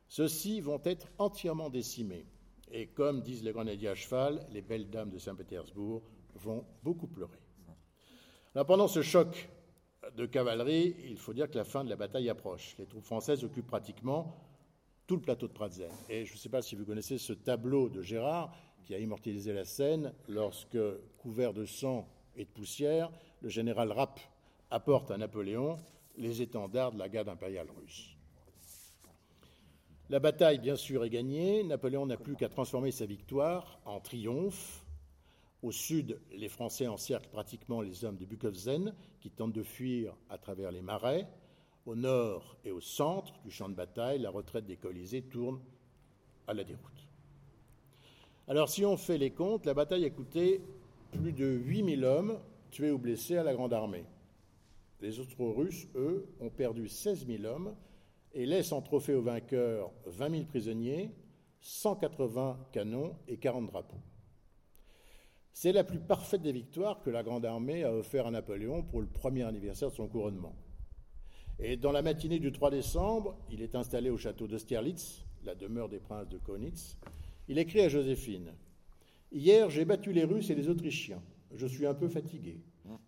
Ceux-ci 0.08 0.62
vont 0.62 0.82
être 0.84 1.08
entièrement 1.18 1.70
décimés. 1.70 2.26
Et 2.72 2.88
comme 2.88 3.22
disent 3.22 3.44
les 3.44 3.52
grenadiers 3.52 3.90
à 3.90 3.96
cheval, 3.96 4.46
les 4.52 4.62
belles 4.62 4.90
dames 4.90 5.10
de 5.10 5.20
Saint-Pétersbourg 5.20 6.02
vont 6.36 6.66
beaucoup 6.84 7.08
pleurer. 7.08 7.40
pendant 8.68 8.88
ce 8.88 9.02
choc 9.02 9.50
de 10.16 10.26
cavalerie, 10.26 10.96
il 11.06 11.18
faut 11.18 11.34
dire 11.34 11.50
que 11.50 11.58
la 11.58 11.64
fin 11.64 11.84
de 11.84 11.90
la 11.90 11.96
bataille 11.96 12.30
approche. 12.30 12.76
Les 12.78 12.86
troupes 12.86 13.06
françaises 13.06 13.44
occupent 13.44 13.68
pratiquement 13.68 14.36
tout 15.08 15.16
le 15.16 15.22
plateau 15.22 15.48
de 15.48 15.54
Pratzen. 15.54 15.90
Et 16.10 16.26
je 16.26 16.34
ne 16.34 16.38
sais 16.38 16.50
pas 16.50 16.62
si 16.62 16.76
vous 16.76 16.86
connaissez 16.86 17.18
ce 17.18 17.34
tableau 17.34 17.90
de 17.90 18.02
Gérard 18.02 18.56
qui 18.86 18.96
a 18.96 19.00
immortalisé 19.00 19.54
la 19.54 19.66
scène 19.66 20.14
lorsque, 20.28 20.78
couvert 21.18 21.54
de 21.54 21.66
sang 21.66 22.08
et 22.36 22.46
de 22.46 22.50
poussière, 22.50 23.12
le 23.42 23.50
général 23.50 23.92
Rapp 23.92 24.20
apporte 24.72 25.12
à 25.12 25.18
Napoléon 25.18 25.78
les 26.18 26.42
étendards 26.42 26.92
de 26.92 27.00
la 27.00 27.10
garde 27.10 27.30
impériale 27.30 27.68
russe. 27.82 28.16
La 30.10 30.20
bataille, 30.20 30.60
bien 30.60 30.76
sûr, 30.76 31.04
est 31.04 31.10
gagnée. 31.10 31.64
Napoléon 31.64 32.06
n'a 32.06 32.18
plus 32.18 32.36
qu'à 32.36 32.48
transformer 32.48 32.92
sa 32.92 33.06
victoire 33.06 33.80
en 33.86 34.00
triomphe 34.00 34.86
au 35.66 35.72
sud, 35.72 36.20
les 36.32 36.48
Français 36.48 36.86
encerclent 36.86 37.30
pratiquement 37.30 37.82
les 37.82 38.06
hommes 38.06 38.18
de 38.18 38.26
Bukovzen 38.26 38.94
qui 39.20 39.32
tentent 39.32 39.54
de 39.54 39.64
fuir 39.64 40.16
à 40.30 40.38
travers 40.38 40.72
les 40.72 40.84
marais. 40.84 41.28
Au 41.88 41.96
nord 41.96 42.56
et 42.64 42.72
au 42.72 42.82
centre 42.82 43.34
du 43.44 43.50
champ 43.50 43.68
de 43.68 43.74
bataille, 43.74 44.20
la 44.20 44.30
retraite 44.30 44.68
des 44.68 44.78
Colisées 44.78 45.24
tourne 45.24 45.60
à 46.46 46.54
la 46.54 46.64
déroute. 46.64 47.05
Alors 48.48 48.70
si 48.70 48.86
on 48.86 48.96
fait 48.96 49.18
les 49.18 49.32
comptes, 49.32 49.66
la 49.66 49.74
bataille 49.74 50.06
a 50.06 50.10
coûté 50.12 50.62
plus 51.12 51.34
de 51.34 51.48
8000 51.48 52.06
hommes 52.06 52.40
tués 52.70 52.92
ou 52.92 53.00
blessés 53.00 53.38
à 53.38 53.44
la 53.44 53.56
Grande 53.56 53.74
Armée. 53.74 54.06
Les 55.02 55.20
Austro-Russes, 55.20 55.88
eux, 55.96 56.28
ont 56.40 56.52
perdu 56.52 56.88
16 56.88 57.26
000 57.26 57.46
hommes 57.46 57.76
et 58.34 58.46
laissent 58.46 58.72
en 58.72 58.84
trophée 58.84 59.16
aux 59.16 59.24
vainqueurs 59.24 59.92
20 60.06 60.30
000 60.30 60.44
prisonniers, 60.46 61.10
180 61.62 62.60
canons 62.72 63.16
et 63.28 63.38
40 63.38 63.66
drapeaux. 63.66 64.02
C'est 65.52 65.72
la 65.72 65.84
plus 65.84 66.00
parfaite 66.00 66.44
des 66.44 66.52
victoires 66.52 67.02
que 67.02 67.10
la 67.10 67.24
Grande 67.24 67.46
Armée 67.46 67.84
a 67.84 67.94
offert 67.94 68.28
à 68.28 68.32
Napoléon 68.32 68.84
pour 68.84 69.02
le 69.02 69.08
premier 69.08 69.44
anniversaire 69.44 69.90
de 69.90 69.96
son 69.96 70.08
couronnement. 70.08 70.56
Et 71.58 71.78
dans 71.78 71.92
la 71.92 72.04
matinée 72.04 72.40
du 72.40 72.52
3 72.52 72.70
décembre, 72.70 73.38
il 73.50 73.64
est 73.64 73.74
installé 73.74 74.12
au 74.12 74.18
château 74.18 74.46
d'Austerlitz, 74.46 75.26
la 75.46 75.56
demeure 75.56 75.90
des 75.90 76.00
princes 76.00 76.28
de 76.30 76.38
Konitz. 76.38 76.98
Il 77.48 77.58
écrit 77.58 77.82
à 77.82 77.90
Joséphine 77.90 78.54
Hier, 79.32 79.70
j'ai 79.70 79.86
battu 79.86 80.14
les 80.14 80.24
Russes 80.24 80.50
et 80.50 80.56
les 80.56 80.70
Autrichiens. 80.70 81.22
Je 81.54 81.68
suis 81.68 81.86
un 81.86 81.94
peu 81.94 82.08
fatigué. 82.08 82.60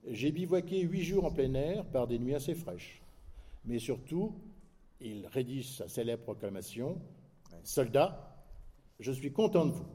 J'ai 0.07 0.31
bivouaqué 0.31 0.81
huit 0.81 1.03
jours 1.03 1.25
en 1.25 1.31
plein 1.31 1.53
air 1.53 1.85
par 1.85 2.07
des 2.07 2.19
nuits 2.19 2.35
assez 2.35 2.55
fraîches. 2.55 3.01
Mais 3.65 3.79
surtout, 3.79 4.33
il 4.99 5.27
rédige 5.27 5.69
sa 5.69 5.87
célèbre 5.87 6.23
proclamation 6.23 6.99
Soldats, 7.63 8.45
je 8.99 9.11
suis 9.11 9.31
content 9.31 9.65
de 9.65 9.71
vous. 9.71 9.85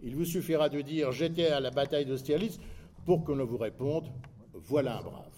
Il 0.00 0.16
vous 0.16 0.24
suffira 0.24 0.68
de 0.68 0.80
dire 0.80 1.12
J'étais 1.12 1.48
à 1.48 1.60
la 1.60 1.70
bataille 1.70 2.06
d'Austerlitz 2.06 2.58
pour 3.04 3.24
qu'on 3.24 3.44
vous 3.44 3.58
réponde 3.58 4.08
Voilà 4.52 4.98
un 4.98 5.02
brave. 5.02 5.36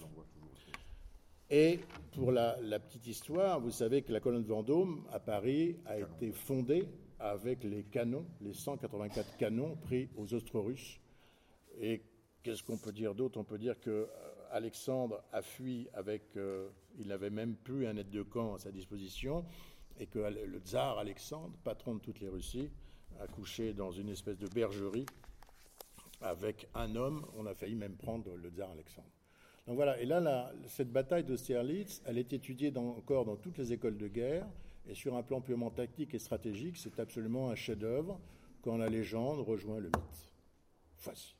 Et 1.50 1.80
pour 2.12 2.30
la, 2.30 2.56
petite 2.78 3.06
histoire, 3.06 3.60
vous 3.60 3.70
savez 3.70 4.02
que 4.02 4.12
la 4.12 4.20
colonne 4.20 4.44
Vendôme 4.44 5.04
à 5.10 5.18
Paris 5.18 5.76
a 5.86 5.98
été 5.98 6.30
fondée 6.30 6.86
avec 7.20 7.64
les 7.64 7.84
canons, 7.84 8.26
les 8.40 8.52
184 8.52 9.36
canons 9.36 9.76
pris 9.76 10.08
aux 10.16 10.32
Austro-Russes. 10.32 11.00
Et 11.80 12.02
qu'est-ce 12.42 12.62
qu'on 12.62 12.76
peut 12.76 12.92
dire 12.92 13.14
d'autre? 13.14 13.38
On 13.38 13.44
peut 13.44 13.58
dire 13.58 13.78
que 13.80 13.90
euh, 13.90 14.06
Alexandre 14.50 15.22
a 15.32 15.42
fui 15.42 15.88
avec. 15.94 16.36
Euh, 16.36 16.68
il 16.98 17.08
n'avait 17.08 17.30
même 17.30 17.54
plus 17.54 17.86
un 17.86 17.96
aide 17.96 18.10
de 18.10 18.22
camp 18.22 18.54
à 18.54 18.58
sa 18.58 18.70
disposition 18.70 19.44
et 20.00 20.06
que 20.06 20.18
le 20.18 20.58
tsar 20.60 20.98
Alexandre, 20.98 21.52
patron 21.64 21.94
de 21.94 22.00
toutes 22.00 22.20
les 22.20 22.28
Russies, 22.28 22.70
a 23.20 23.26
couché 23.26 23.72
dans 23.72 23.90
une 23.90 24.08
espèce 24.08 24.38
de 24.38 24.48
bergerie 24.48 25.06
avec 26.20 26.68
un 26.74 26.94
homme. 26.96 27.24
On 27.36 27.46
a 27.46 27.54
failli 27.54 27.74
même 27.74 27.96
prendre 27.96 28.36
le 28.36 28.48
tsar 28.50 28.70
Alexandre. 28.70 29.08
Donc 29.66 29.76
voilà, 29.76 30.00
et 30.00 30.06
là, 30.06 30.50
cette 30.66 30.90
bataille 30.90 31.24
d'Austerlitz, 31.24 32.00
elle 32.06 32.16
est 32.16 32.32
étudiée 32.32 32.72
encore 32.74 33.26
dans 33.26 33.36
toutes 33.36 33.58
les 33.58 33.74
écoles 33.74 33.98
de 33.98 34.08
guerre, 34.08 34.46
et 34.88 34.94
sur 34.94 35.16
un 35.16 35.22
plan 35.22 35.40
purement 35.40 35.70
tactique 35.70 36.14
et 36.14 36.18
stratégique, 36.18 36.76
c'est 36.76 36.98
absolument 36.98 37.50
un 37.50 37.54
chef-d'œuvre 37.54 38.18
quand 38.62 38.76
la 38.76 38.88
légende 38.88 39.40
rejoint 39.40 39.78
le 39.78 39.88
mythe. 39.88 40.32
Voici. 41.04 41.34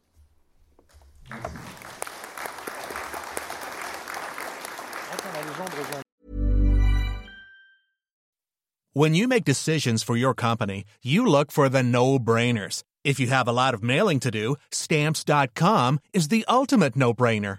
When 8.95 9.15
you 9.15 9.29
make 9.29 9.45
decisions 9.45 10.03
for 10.03 10.17
your 10.17 10.35
company, 10.35 10.85
you 11.03 11.25
look 11.25 11.53
for 11.53 11.69
the 11.69 11.83
no-brainers. 11.83 12.83
If 13.05 13.21
you 13.21 13.29
have 13.29 13.47
a 13.47 13.53
lot 13.53 13.75
of 13.75 13.83
mailing 13.83 14.19
to 14.21 14.31
do, 14.31 14.57
stamps.com 14.71 16.01
is 16.13 16.29
the 16.29 16.45
ultimate 16.49 16.97
no-brainer. 16.97 17.59